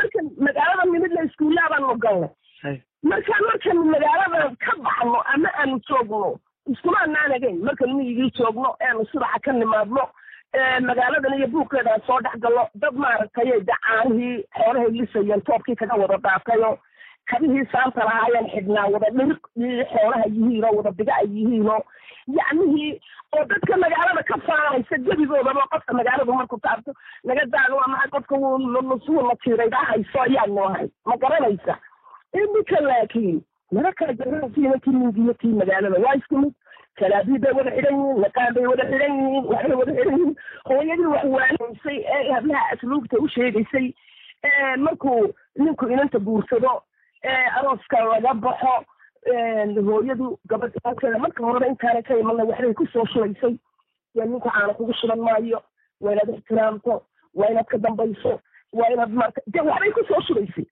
markan 0.00 0.30
magaalada 0.46 0.84
nimidna 0.92 1.22
iskuullaabaanu 1.28 1.94
galnay 2.04 2.76
markaan 3.12 3.42
markan 3.50 3.78
magaalada 3.94 4.50
ka 4.64 4.72
baxno 4.86 5.20
ama 5.34 5.48
aanu 5.60 5.80
joogno 5.88 6.30
iskuma 6.72 7.00
anaanagayn 7.06 7.60
markan 7.68 7.94
miyigii 7.98 8.30
joogno 8.38 8.74
eanu 8.88 9.06
subaxa 9.12 9.38
ka 9.44 9.52
nimaadno 9.52 10.04
magaaladan 10.88 11.34
iyo 11.38 11.46
buugkeedaan 11.54 12.00
soo 12.06 12.20
dhex 12.26 12.36
gallo 12.44 12.68
dad 12.84 12.94
maaragtay 13.04 13.52
dacaanihii 13.70 14.36
xoolahay 14.58 14.90
lisayeen 14.98 15.42
toobkii 15.48 15.76
kaga 15.82 15.94
wada 16.02 16.16
dhaaftayo 16.26 16.78
kabihii 17.30 17.66
saanta 17.72 18.04
lahaayeen 18.08 18.50
xidhnaa 18.54 18.86
wada 18.94 19.10
dhiriqii 19.18 19.84
xoolaha 19.92 20.24
yihiinoo 20.34 20.72
wada 20.78 20.90
biga 21.00 21.14
ay 21.22 21.26
yihiinoo 21.38 21.80
yacnihii 22.38 22.90
oo 23.38 23.44
dadka 23.50 23.76
magaalada 23.84 24.22
ka 24.30 24.36
faanaysa 24.46 24.98
gebigoodaba 25.08 25.66
qofka 25.74 25.94
magaaladu 26.00 26.32
markuu 26.38 26.58
taabto 26.66 26.92
naga 27.24 27.44
daaga 27.54 27.74
waa 27.80 27.90
maxay 27.94 28.10
qofka 28.16 28.34
wuu 28.36 29.22
la 29.28 29.36
tiiraydaa 29.44 29.84
hayso 29.92 30.22
ayaanu 30.26 30.64
ahay 30.68 30.88
ma 31.10 31.16
garanaysa 31.24 31.78
iminka 32.42 32.80
laakiin 32.88 33.38
naga 33.72 33.92
kala 33.92 34.12
garanaysiina 34.12 34.78
kii 34.84 34.90
mingiyo 34.90 35.34
kii 35.34 35.52
magaalada. 35.60 35.98
Waa 36.04 36.14
isku 36.20 36.38
mid. 36.38 36.52
Kalaabii 36.98 37.38
bay 37.38 37.52
wada 37.52 37.70
xidhan 37.70 37.94
yihiin 37.98 38.20
naqaan 38.24 38.54
bay 38.54 38.66
wada 38.66 38.84
xidhan 38.90 39.12
yihiin 39.18 39.44
waxbay 39.52 39.76
wada 39.80 39.92
xidhan 39.98 40.18
yihiin. 40.18 40.34
Hooyadii 40.68 41.06
wax 41.14 41.24
waanaysay 41.34 41.98
ee 42.14 42.32
hablaha 42.32 42.70
asluubta 42.72 43.18
u 43.18 43.28
sheegaysay 43.28 43.86
markuu 44.78 45.34
ninku 45.56 45.86
inanta 45.88 46.18
guursado 46.18 46.82
arooska 47.58 48.00
laga 48.04 48.34
baxo 48.34 48.74
hooyadu 49.88 50.38
gabadha 50.48 51.18
marka 51.18 51.44
horeba 51.44 51.66
intaana 51.66 52.02
ka 52.02 52.16
imanna 52.18 52.44
waxbay 52.44 52.74
ku 52.74 52.86
soo 52.86 53.04
shulaysay. 53.06 53.54
Dee 54.14 54.24
ninku 54.24 54.50
caana 54.50 54.74
kugu 54.74 54.92
shuban 54.94 55.20
maayo 55.20 55.62
waa 56.00 56.12
inaad 56.12 56.34
ixtiraamto 56.34 57.02
waa 57.34 57.50
inaad 57.50 57.66
ka 57.66 57.78
dambayso 57.78 58.40
waa 58.72 58.90
inaad 58.92 59.10
marka 59.12 59.40
de 59.46 59.60
waxbay 59.60 59.90
ku 59.92 60.04
soo 60.08 60.20
shulaysay 60.26 60.66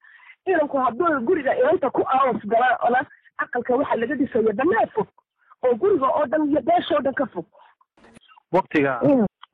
inanku 0.47 0.79
hadduu 0.79 1.21
guriga 1.27 1.55
inanta 1.61 1.91
ku 1.91 2.03
aroos 2.17 2.43
galaana 2.47 3.01
aqalka 3.39 3.77
waxaa 3.77 3.97
laga 4.01 4.15
dhisaya 4.21 4.53
dhammaa 4.53 4.87
fog. 4.95 5.09
Oo 5.65 5.75
guriga 5.75 6.07
oo 6.09 6.27
dhan 6.27 6.49
iyo 6.51 6.61
beeshoo 6.69 7.01
dhan 7.03 7.15
ka 7.15 7.27
fog. 7.35 7.47
Waktiga 8.53 9.01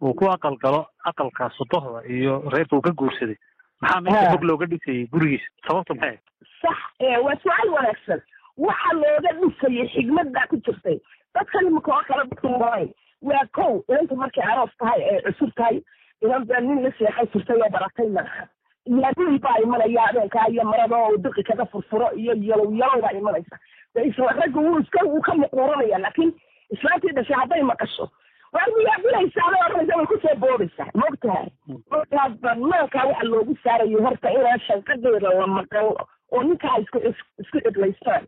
uu 0.03 0.15
ku 0.15 0.25
aqal 0.31 0.57
galo 0.63 0.87
aqalka 1.05 1.51
sodohda 1.59 2.05
iyo 2.09 2.43
reerka 2.53 2.77
uu 2.77 2.81
ka 2.83 2.91
guursaday 2.91 3.37
maxaa 3.81 4.01
meesha 4.01 4.31
fog 4.33 4.45
looga 4.45 4.67
dhisayay 4.67 5.07
gurigiisa? 5.13 5.49
Sababta 5.67 5.95
maxay? 5.95 6.19
Sax 6.63 6.79
waa 7.25 7.37
su'aal 7.43 7.69
wanaagsan. 7.77 8.21
Waxa 8.57 8.91
looga 8.95 9.31
dhisayay 9.41 9.89
xigmad 9.95 10.29
baa 10.35 10.47
ku 10.51 10.57
jirtay. 10.57 10.99
Dadkan 11.35 11.67
imika 11.67 11.93
oo 11.93 12.03
kale 12.05 12.93
waa 13.23 13.47
kow 13.55 13.83
inanta 13.89 14.15
markay 14.15 14.45
aroos 14.45 14.71
tahay 14.79 15.01
ee 15.11 15.21
cusub 15.27 15.51
tahay 15.57 15.83
inan 16.23 16.45
baa 16.47 16.61
nin 16.61 16.83
la 16.85 16.91
seexay 16.99 17.27
jirtay 17.33 17.57
oo 17.63 17.71
baratay 17.71 18.09
maaha 18.17 18.45
yaadii 18.87 19.39
baa 19.39 19.59
imanaya 19.63 20.03
habeenkaa 20.07 20.47
iyo 20.49 20.65
marada 20.65 20.97
oo 20.97 21.17
diqi 21.17 21.43
kaga 21.43 21.67
furfuro 21.67 22.11
iyo 22.13 22.35
yalow 22.35 22.73
yalow 22.75 23.01
baa 23.03 23.13
imanaysa. 23.13 23.59
Isla 24.05 24.33
ragga 24.33 24.61
wuu 24.61 24.79
iska 24.81 25.05
wuu 25.05 25.21
ka 25.21 25.35
muquuranaya 25.35 25.99
laakiin 25.99 26.33
islaantii 26.71 27.13
dhashay 27.13 27.37
hadday 27.37 27.63
maqasho. 27.63 28.09
Waa 28.53 28.67
miyaabilaysaa 28.77 29.51
bay 29.51 29.61
odhanaysa 29.67 29.97
way 29.97 30.07
ku 30.07 30.19
soo 30.23 30.35
boodaysaa 30.43 30.89
moogtahay 30.95 31.47
markaas 31.91 32.33
banaankaa 32.43 33.05
waxa 33.11 33.25
loogu 33.31 33.57
saarayo 33.65 34.03
horta 34.07 34.31
inaan 34.31 34.61
shanqadeeda 34.67 35.29
la 35.39 35.47
maqan 35.47 35.85
oo 36.33 36.43
ninkaa 36.43 36.77
isku 36.83 36.99
isku 37.43 37.61
cidlaystaan 37.67 38.27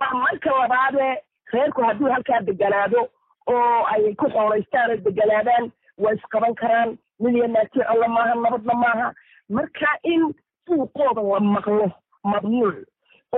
waa 0.00 0.14
marka 0.22 0.50
labaadee 0.60 1.12
reerku 1.52 1.82
hadduu 1.88 2.12
halkaa 2.14 2.40
deganaado 2.48 3.08
oo 3.46 3.84
ay 3.94 4.14
ku 4.14 4.30
xoolaystaan 4.36 4.90
oo 4.90 4.96
deganaadaan 5.08 5.70
waa 5.98 6.12
isqaban 6.18 6.54
karaan. 6.54 6.98
Nin 7.20 7.36
iyo 7.36 7.46
naagti 7.48 7.82
alla 7.82 8.08
maaha 8.08 8.34
nabadna 8.34 8.74
maaha 8.84 9.08
marka 9.58 9.90
in 10.12 10.22
suuqooda 10.66 11.22
la 11.30 11.40
maqlo 11.40 11.86
mamnuuc 12.32 12.76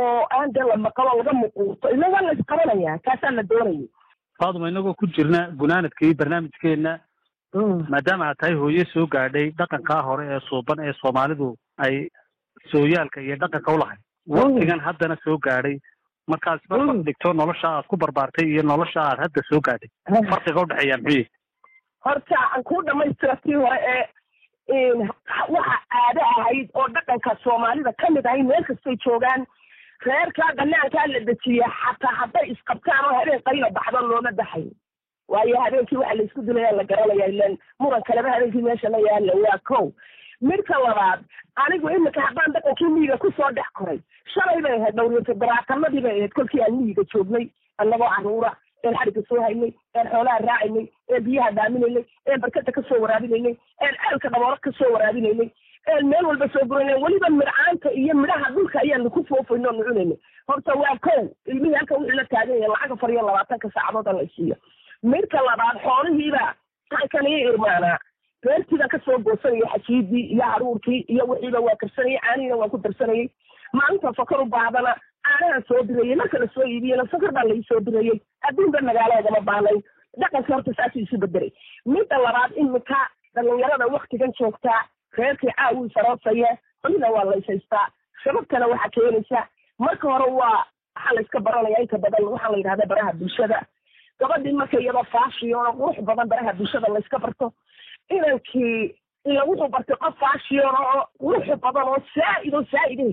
oo 0.01 0.27
aan 0.39 0.53
dee 0.57 0.67
la 0.71 0.77
maqlo 0.87 1.11
laga 1.19 1.33
muquurto 1.43 1.91
ila 1.95 2.09
waa 2.15 2.23
la 2.27 2.33
isqabanayaa 2.39 2.99
taasaa 3.07 3.31
la 3.39 3.43
doonaya 3.43 3.87
faaduma 4.43 4.69
inagoo 4.73 4.95
ku 5.03 5.07
jirna 5.17 5.41
gunaanadka 5.63 6.05
iyo 6.07 6.15
barnaamijkeena 6.23 6.93
maadaama 7.95 8.27
aad 8.29 8.37
tahay 8.43 8.55
hooye 8.63 8.85
soo 8.93 9.07
gaadhay 9.17 9.51
dhaqankaa 9.61 10.03
hore 10.09 10.25
ee 10.37 10.41
suuban 10.49 10.81
ee 10.89 10.93
soomaalidu 11.01 11.49
ay 11.87 11.97
sooyaalka 12.73 13.21
iyo 13.27 13.37
dhaqanka 13.43 13.75
ulahay 13.77 13.99
waktigan 14.27 14.81
haddana 14.81 15.17
soo 15.25 15.39
gaadhay. 15.39 15.79
Markaad 16.31 16.61
isbarbar 16.63 16.97
dhigto 17.07 17.33
nolosha 17.33 17.69
aad 17.77 17.87
ku 17.91 17.97
barbaartay 18.03 18.47
iyo 18.53 18.63
nolosha 18.63 19.01
aad 19.05 19.19
hadda 19.25 19.43
soo 19.49 19.61
gaadhay. 19.69 19.91
Farqiga 20.31 20.61
udhexeeya 20.65 20.97
muxuu 20.99 21.19
yahay 21.19 21.27
horta 22.05 22.37
aan 22.45 22.63
kuu 22.69 22.83
dhamaystira 22.87 23.37
tii 23.43 23.55
hore 23.65 23.79
ee 23.95 24.05
waxa 24.69 25.79
aado 25.91 26.21
ahayd 26.37 26.69
oo 26.75 26.89
dhaqanka 26.89 27.37
soomaalida 27.45 27.93
ka 27.93 28.11
mid 28.11 28.27
ahay 28.27 28.43
meel 28.43 28.65
kastay 28.65 28.97
joogaan 29.05 29.47
reerkaa 30.07 30.53
banaankaa 30.61 31.07
la 31.13 31.21
dejiya 31.31 31.69
xataa 31.83 32.15
hadday 32.21 32.47
isqabtaan 32.55 33.05
oo 33.09 33.15
habeen 33.19 33.43
qayla 33.49 33.71
baxdo 33.79 34.01
looma 34.09 34.33
baxay. 34.33 34.67
Waayo 35.29 35.61
habeenkii 35.65 35.97
waxa 36.03 36.15
la 36.15 36.23
isku 36.23 36.43
dilaya 36.43 36.73
la 36.79 36.85
garanaya 36.85 37.27
ilan 37.35 37.59
muran 37.81 38.03
kaleba 38.03 38.31
habeenkii 38.37 38.63
meesha 38.63 38.89
la 38.89 38.99
yaalla 38.99 39.33
waa 39.45 39.59
kow. 39.73 39.91
Midka 40.41 40.79
labaad 40.79 41.21
anigu 41.65 41.91
iminka 41.91 42.21
haddaan 42.21 42.53
dhaqankii 42.53 42.89
miyiga 42.95 43.17
ku 43.19 43.31
soo 43.37 43.51
dhex 43.59 43.67
koray 43.79 43.99
shalay 44.35 44.63
bay 44.63 44.77
ahayd 44.79 44.95
dhowriyo 44.97 45.21
todobaatanadii 45.29 46.01
bay 46.07 46.17
ahayd 46.19 46.33
kolkii 46.39 46.63
aan 46.67 46.75
miyiga 46.81 47.03
joognay 47.15 47.47
annagoo 47.79 48.11
caruura 48.17 48.53
een 48.85 48.95
xadhigga 48.99 49.23
soo 49.29 49.41
haynay 49.47 49.73
een 49.95 50.07
xoolaha 50.13 50.39
raacaynay 50.47 50.87
een 51.09 51.25
biyaha 51.25 51.51
dhaaminaynay 51.59 52.05
een 52.27 52.41
barkada 52.41 52.73
ka 52.73 52.83
soo 52.89 53.01
waraabinaynay 53.01 53.55
een 53.81 53.95
ceelka 54.03 54.29
dhabooro 54.29 54.57
ka 54.61 54.73
soo 54.79 54.93
waraabinaynay 54.93 55.51
meel 56.11 56.27
walba 56.27 56.49
soo 56.53 56.65
gurayna 56.71 56.97
weliba 57.05 57.29
midcaanta 57.31 57.91
iyo 58.03 58.15
midhaha 58.15 58.51
dhulka 58.55 58.79
ayaanu 58.85 59.11
ku 59.11 59.25
foofayno 59.29 59.69
onu 59.71 59.85
cunayna 59.89 60.17
horta 60.49 60.75
waa 60.83 60.97
kow 61.07 61.23
ilmihii 61.47 61.75
halkan 61.75 61.99
wuxuu 62.03 62.17
la 62.19 62.25
taagan 62.25 62.57
yahay 62.63 62.69
lacag 62.75 62.93
afar 62.97 63.11
iyo 63.11 63.23
labaatanka 63.27 63.69
saacadood 63.75 64.17
la 64.21 64.27
siiyo. 64.37 64.57
Midka 65.03 65.39
labaad 65.49 65.77
xoolihiiba 65.85 66.55
halkan 66.91 67.27
iyo 67.27 67.53
irmaanaa 67.53 67.99
beertiidan 68.43 68.89
ka 68.89 68.99
soo 69.05 69.19
goosanaya 69.19 69.67
xasiidii 69.75 70.25
iyo 70.35 70.43
haruurkii 70.53 71.01
iyo 71.09 71.25
wixiiba 71.31 71.61
waa 71.61 71.77
karsanayay 71.83 72.19
caanihiina 72.27 72.57
waan 72.57 72.71
ku 72.71 72.79
darsanayay. 72.79 73.29
Maalinta 73.73 74.13
sokor 74.17 74.41
u 74.41 74.47
baadana 74.47 74.95
caanahan 75.27 75.65
soo 75.69 75.83
dirayay 75.91 76.17
marka 76.23 76.39
la 76.39 76.49
soo 76.55 76.65
iibiyena 76.73 77.05
sokor 77.11 77.33
baa 77.39 77.45
lai 77.51 77.63
soo 77.69 77.81
dirayay 77.89 78.19
adduunba 78.49 78.81
magaaloodama 78.91 79.41
baanayn 79.51 79.83
dhaqanka 80.23 80.55
horta 80.55 80.73
saasuu 80.81 81.03
isu 81.07 81.19
bedelay 81.25 81.51
midda 81.95 82.19
labaad 82.27 82.53
imika 82.65 83.01
dhalinyarada 83.35 83.87
waktigan 83.97 84.33
joogtaa 84.41 84.81
reerkii 85.19 85.53
caawii 85.59 85.91
saroosaya 85.95 86.51
culina 86.83 87.09
waa 87.17 87.25
laysaystaa 87.31 87.87
sababtana 88.25 88.67
waxaa 88.73 88.89
keenaysa. 88.97 89.41
Marka 89.79 90.09
hore 90.13 90.31
waa 90.41 90.65
waxaa 90.97 91.15
layska 91.17 91.41
baranaya 91.47 91.79
inta 91.85 91.99
badan 91.99 92.25
waxaa 92.33 92.51
la 92.53 92.57
yidhahda 92.59 92.87
baraha 92.93 93.13
bulshada. 93.21 93.59
Gabadhii 94.21 94.53
marka 94.61 94.81
iyadoo 94.81 95.03
faashiyon 95.13 95.67
oo 95.67 95.73
qurux 95.81 96.03
badan 96.11 96.29
baraha 96.33 96.53
bulshada 96.59 96.89
layska 96.97 97.19
barto. 97.25 97.53
Inankii 98.11 98.95
ila 99.25 99.45
wuxuu 99.49 99.69
bartay 99.75 99.97
qof 99.97 100.15
faashiyon 100.21 100.75
oo 100.83 101.03
qurux 101.21 101.47
badan 101.65 101.89
oo 101.93 101.99
saa'id 102.15 102.55
oo 102.55 102.65
saa'ide 102.73 103.09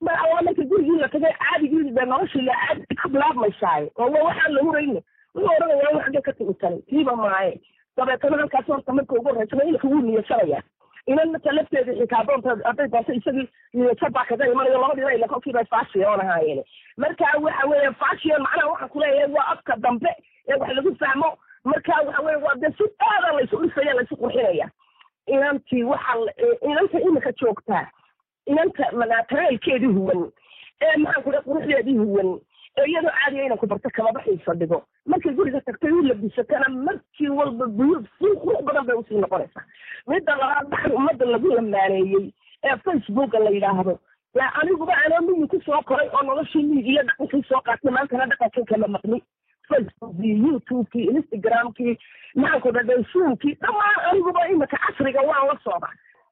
ma 0.00 0.12
marka 0.42 0.62
gurigii 0.72 0.98
la 1.00 1.08
tagay 1.08 1.32
caadigii 1.42 1.90
be 1.98 2.04
noloshii 2.12 2.42
la 2.48 2.54
caadi 2.66 2.94
ka 3.02 3.08
bilaabmaysaaye 3.08 3.90
oo 3.96 4.10
wa 4.14 4.22
waxaan 4.28 4.52
la 4.54 4.62
hurayna 4.62 5.00
wuxuu 5.34 5.54
odhanaya 5.56 5.90
in 5.92 6.00
xagga 6.04 6.20
ka 6.28 6.32
timitanay 6.32 6.80
tiiba 6.90 7.16
maaye 7.22 7.60
dabeetana 7.96 8.36
halkaas 8.42 8.66
horta 8.66 8.92
marka 8.98 9.14
ugu 9.18 9.28
horreysana 9.28 9.64
inanka 9.64 9.88
wuu 9.88 10.00
niyadsanaya 10.06 10.62
inan 11.06 11.30
marka 11.34 11.52
lafteeda 11.58 11.92
xikaadoonta 12.00 12.56
hadday 12.68 12.88
doonto 12.94 13.12
isagii 13.18 13.48
niyadsa 13.74 14.10
baa 14.16 14.24
kaga 14.30 14.46
imanayo 14.52 14.80
labadiina 14.82 15.14
ila 15.18 15.28
kolkiiba 15.34 15.64
fashion 15.74 16.20
ahaayeen 16.20 16.62
marka 16.96 17.24
waxa 17.46 17.66
weeye 17.72 17.92
fashion 18.04 18.42
macnaha 18.46 18.68
waxaan 18.72 18.88
kuleeyahay 18.94 19.32
waa 19.36 19.46
afka 19.54 19.76
dambe 19.86 20.12
ee 20.48 20.54
wax 20.62 20.70
lagu 20.78 20.94
fahmo 21.02 21.30
marka 21.64 21.92
waxa 22.06 22.22
weye 22.28 22.36
waa 22.46 22.54
dee 22.64 22.72
si 22.78 22.84
aada 23.10 23.32
laysu 23.38 23.56
dhisaya 23.64 23.94
laysu 23.98 24.16
qurxinaya 24.22 24.70
inantii 25.26 25.82
waxa 25.82 26.12
inanta 26.70 27.00
imika 27.00 27.32
joogtaa 27.32 27.86
inanta 28.52 28.84
manaataraalkeedii 29.00 29.92
huwan 29.98 30.20
ee 30.86 30.96
maxaan 31.04 31.22
ku 31.24 31.30
quruxdeedii 31.48 31.98
huwan 32.02 32.30
ee 32.78 32.86
iyadoo 32.90 33.14
caadiya 33.20 33.44
inan 33.46 33.58
ku 33.62 33.66
barto 33.66 33.90
kamaba 33.98 34.20
xiiso 34.26 34.54
dhigo 34.60 34.78
markay 35.06 35.32
guriga 35.38 35.60
tagtay 35.68 35.92
u 35.92 36.02
labisatana 36.08 36.68
markii 36.88 37.28
walba 37.38 37.66
buyuud 37.78 38.04
si 38.18 38.26
qurux 38.44 38.62
badan 38.68 38.86
bay 38.90 38.96
u 38.96 39.04
sii 39.08 39.20
noqonaysaa 39.24 39.64
midda 40.12 40.36
labaad 40.42 40.66
waxaan 40.72 40.92
ummadda 41.00 41.24
lagu 41.34 41.48
lamaaneeyey 41.56 42.26
ee 42.64 42.76
facebooka 42.84 43.38
la 43.46 43.50
yidhaahdo 43.56 43.98
yaa 44.40 44.52
aniguba 44.62 44.94
anoo 45.04 45.20
miyi 45.26 45.48
koray 45.90 46.08
oo 46.16 46.22
noloshii 46.30 46.62
miyi 46.70 46.88
iyo 46.92 47.02
dhaqankii 47.08 47.42
soo 47.48 47.60
qaatay 47.68 47.92
maantana 47.96 48.26
dhaqankan 48.32 48.64
kama 48.72 48.88
maqni 48.96 49.22
facebookii 49.68 50.34
youtubekii 50.44 51.06
instagramkii 51.16 51.94
maxaan 52.34 52.60
ku 52.66 52.72
dhadhay 52.76 53.02
zoomkii 53.12 53.54
dhammaan 53.64 53.98
aniguba 54.10 54.48
imika 54.54 54.76
casriga 54.86 55.22
waan 55.30 55.46
la 55.50 55.56
socda 55.64 55.88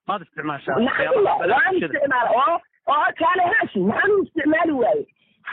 maad 0.09 0.23
isticmaashaa 0.27 0.77
waan 1.53 1.75
isticmaala 1.81 2.31
oo 2.42 2.57
oo 2.95 3.09
kaale 3.21 3.42
haashi 3.53 3.81
maxaan 3.90 4.11
u 4.16 4.23
isticmaali 4.27 4.73
waaye 4.83 5.05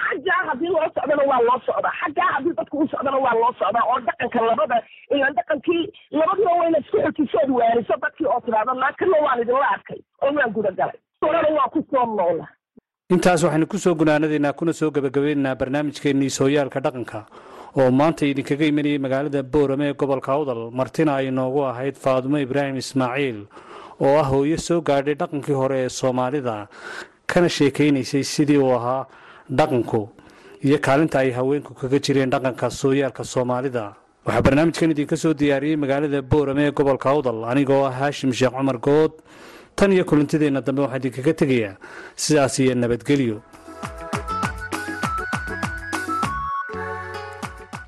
xaggaa 0.03 0.41
haddii 0.49 0.71
loo 0.75 0.87
socdana 0.95 1.23
waa 1.31 1.41
loo 1.47 1.59
socdaa 1.67 1.93
xaggaa 2.01 2.29
haddii 2.35 2.55
dadku 2.59 2.77
u 2.83 2.87
socdana 2.93 3.17
waa 3.25 3.35
loo 3.41 3.51
socdaa 3.61 3.85
oo 3.91 3.99
dhaqanka 4.07 4.39
labada 4.49 4.77
ilaan 5.15 5.35
dhaqankii 5.39 5.83
labadiba 6.19 6.51
wayna 6.61 6.77
isku 6.83 6.97
xojisood 7.05 7.49
waaniso 7.59 7.95
dadkii 8.05 8.27
oo 8.33 8.39
tidhaahdo 8.45 8.73
naakana 8.83 9.17
waan 9.25 9.41
idinla 9.43 9.67
arkay 9.75 9.99
oo 10.23 10.31
waan 10.39 10.53
gudagalay 10.57 10.99
orana 11.27 11.49
waa 11.59 11.69
ku 11.75 11.79
soo 11.91 12.05
noola 12.19 12.47
intaas 13.15 13.43
waxaynu 13.45 13.67
ku 13.73 13.77
soo 13.85 13.95
gunaanadaynaa 14.01 14.53
kuna 14.59 14.73
soo 14.81 14.91
gebagabaynaynaa 14.97 15.55
barnaamijkeennii 15.61 16.29
sooyaalka 16.39 16.79
dhaqanka. 16.85 17.19
Oo 17.81 17.91
maanta 17.99 18.25
idinkaga 18.31 18.65
imanayay 18.71 18.99
magaalada 19.05 19.41
boorame 19.53 19.85
ee 19.89 19.93
gobolka 20.01 20.29
awdal 20.37 20.61
martina 20.79 21.11
ay 21.19 21.31
noogu 21.37 21.61
ahayd 21.69 21.95
faadumo 22.03 22.37
ibraahim 22.45 22.75
ismaaciil 22.83 23.39
oo 24.01 24.17
ah 24.21 24.27
hooyo 24.31 24.57
soo 24.57 24.81
gaadhay 24.81 25.15
dhaqankii 25.15 25.53
hore 25.61 25.77
ee 25.85 25.89
soomaalida. 25.89 26.67
Kana 27.27 27.49
sheekaynaysay 27.49 28.23
sidii 28.23 28.57
uu 28.57 28.73
ahaa 28.79 29.05
dhaqanku 29.49 30.09
iyo 30.63 30.77
kaalinta 30.79 31.19
ay 31.19 31.31
haweenku 31.31 31.73
kaga 31.73 31.99
jireen 31.99 32.29
dhaqanka 32.33 32.69
sooyaalka 32.69 33.23
soomaalida. 33.23 33.93
Waxaa 34.25 34.41
barnaamijkan 34.41 34.91
idinka 34.91 35.17
soo 35.17 35.33
diyaariyey 35.33 35.75
magaalada 35.83 36.21
boorame 36.21 36.67
ee 36.67 36.71
gobolka 36.71 37.09
awdal 37.11 37.43
anigoo 37.51 37.83
ah 37.85 37.91
haashim 37.91 38.31
sheekh 38.33 38.53
cumar 38.57 38.77
good. 38.79 39.11
Tan 39.75 39.91
iyo 39.91 40.05
kulantideenna 40.05 40.61
dambe 40.61 40.81
waxaa 40.85 40.97
idinkaga 41.01 41.33
tegayaa 41.41 41.75
sidaas 42.15 42.59
iyo 42.59 42.75
nabadgelyo 42.75 43.37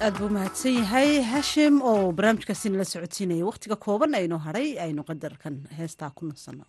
aad 0.06 0.16
buu 0.20 0.30
mahadsan 0.36 0.76
yahay. 0.80 1.10
Hashim 1.32 1.76
oo 1.92 2.04
barnaamijkaasi 2.18 2.72
nala 2.74 2.86
socodsiinaya 2.94 3.48
wakhtiga 3.50 3.76
kooban 3.86 4.18
aynoo 4.20 4.42
hadhay 4.48 4.68
aynu 4.86 5.02
qadarkan 5.10 5.56
heestaa 5.78 6.12
ku 6.18 6.24
nasanno 6.32 6.66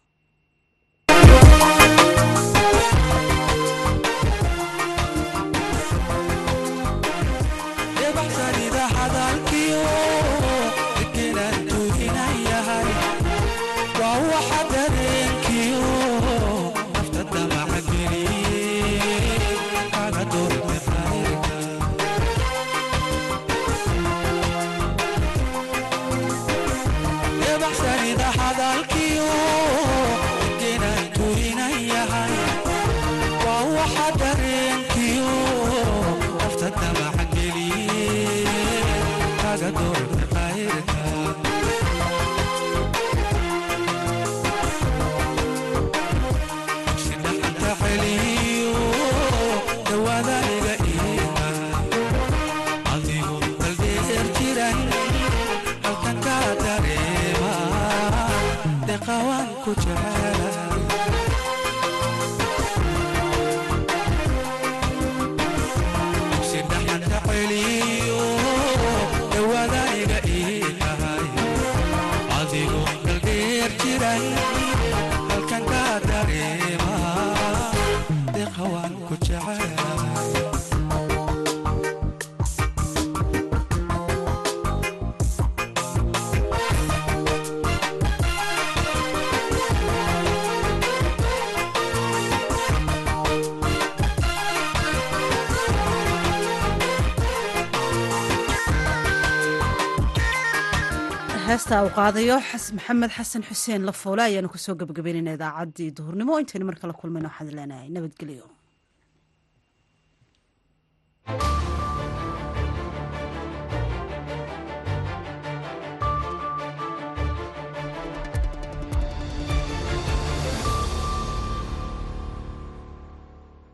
heestaa 101.76 101.88
u 101.88 101.96
qaadayo 102.00 102.36
maxamed 102.76 103.10
xasan 103.16 103.42
xuseen 103.48 103.82
lafoole 103.88 104.22
ayaanu 104.28 104.48
ku 104.52 104.58
soo 104.64 104.74
gebagabeynayna 104.80 105.36
idaacaddii 105.36 105.90
duhurnimo. 105.96 106.40
Intaynu 106.42 106.64
mar 106.68 106.76
kala 106.80 106.92
kulmayna 107.00 107.28
waxaan 107.28 107.56
leenahay 107.58 107.88
nabadgelyo. 107.96 108.46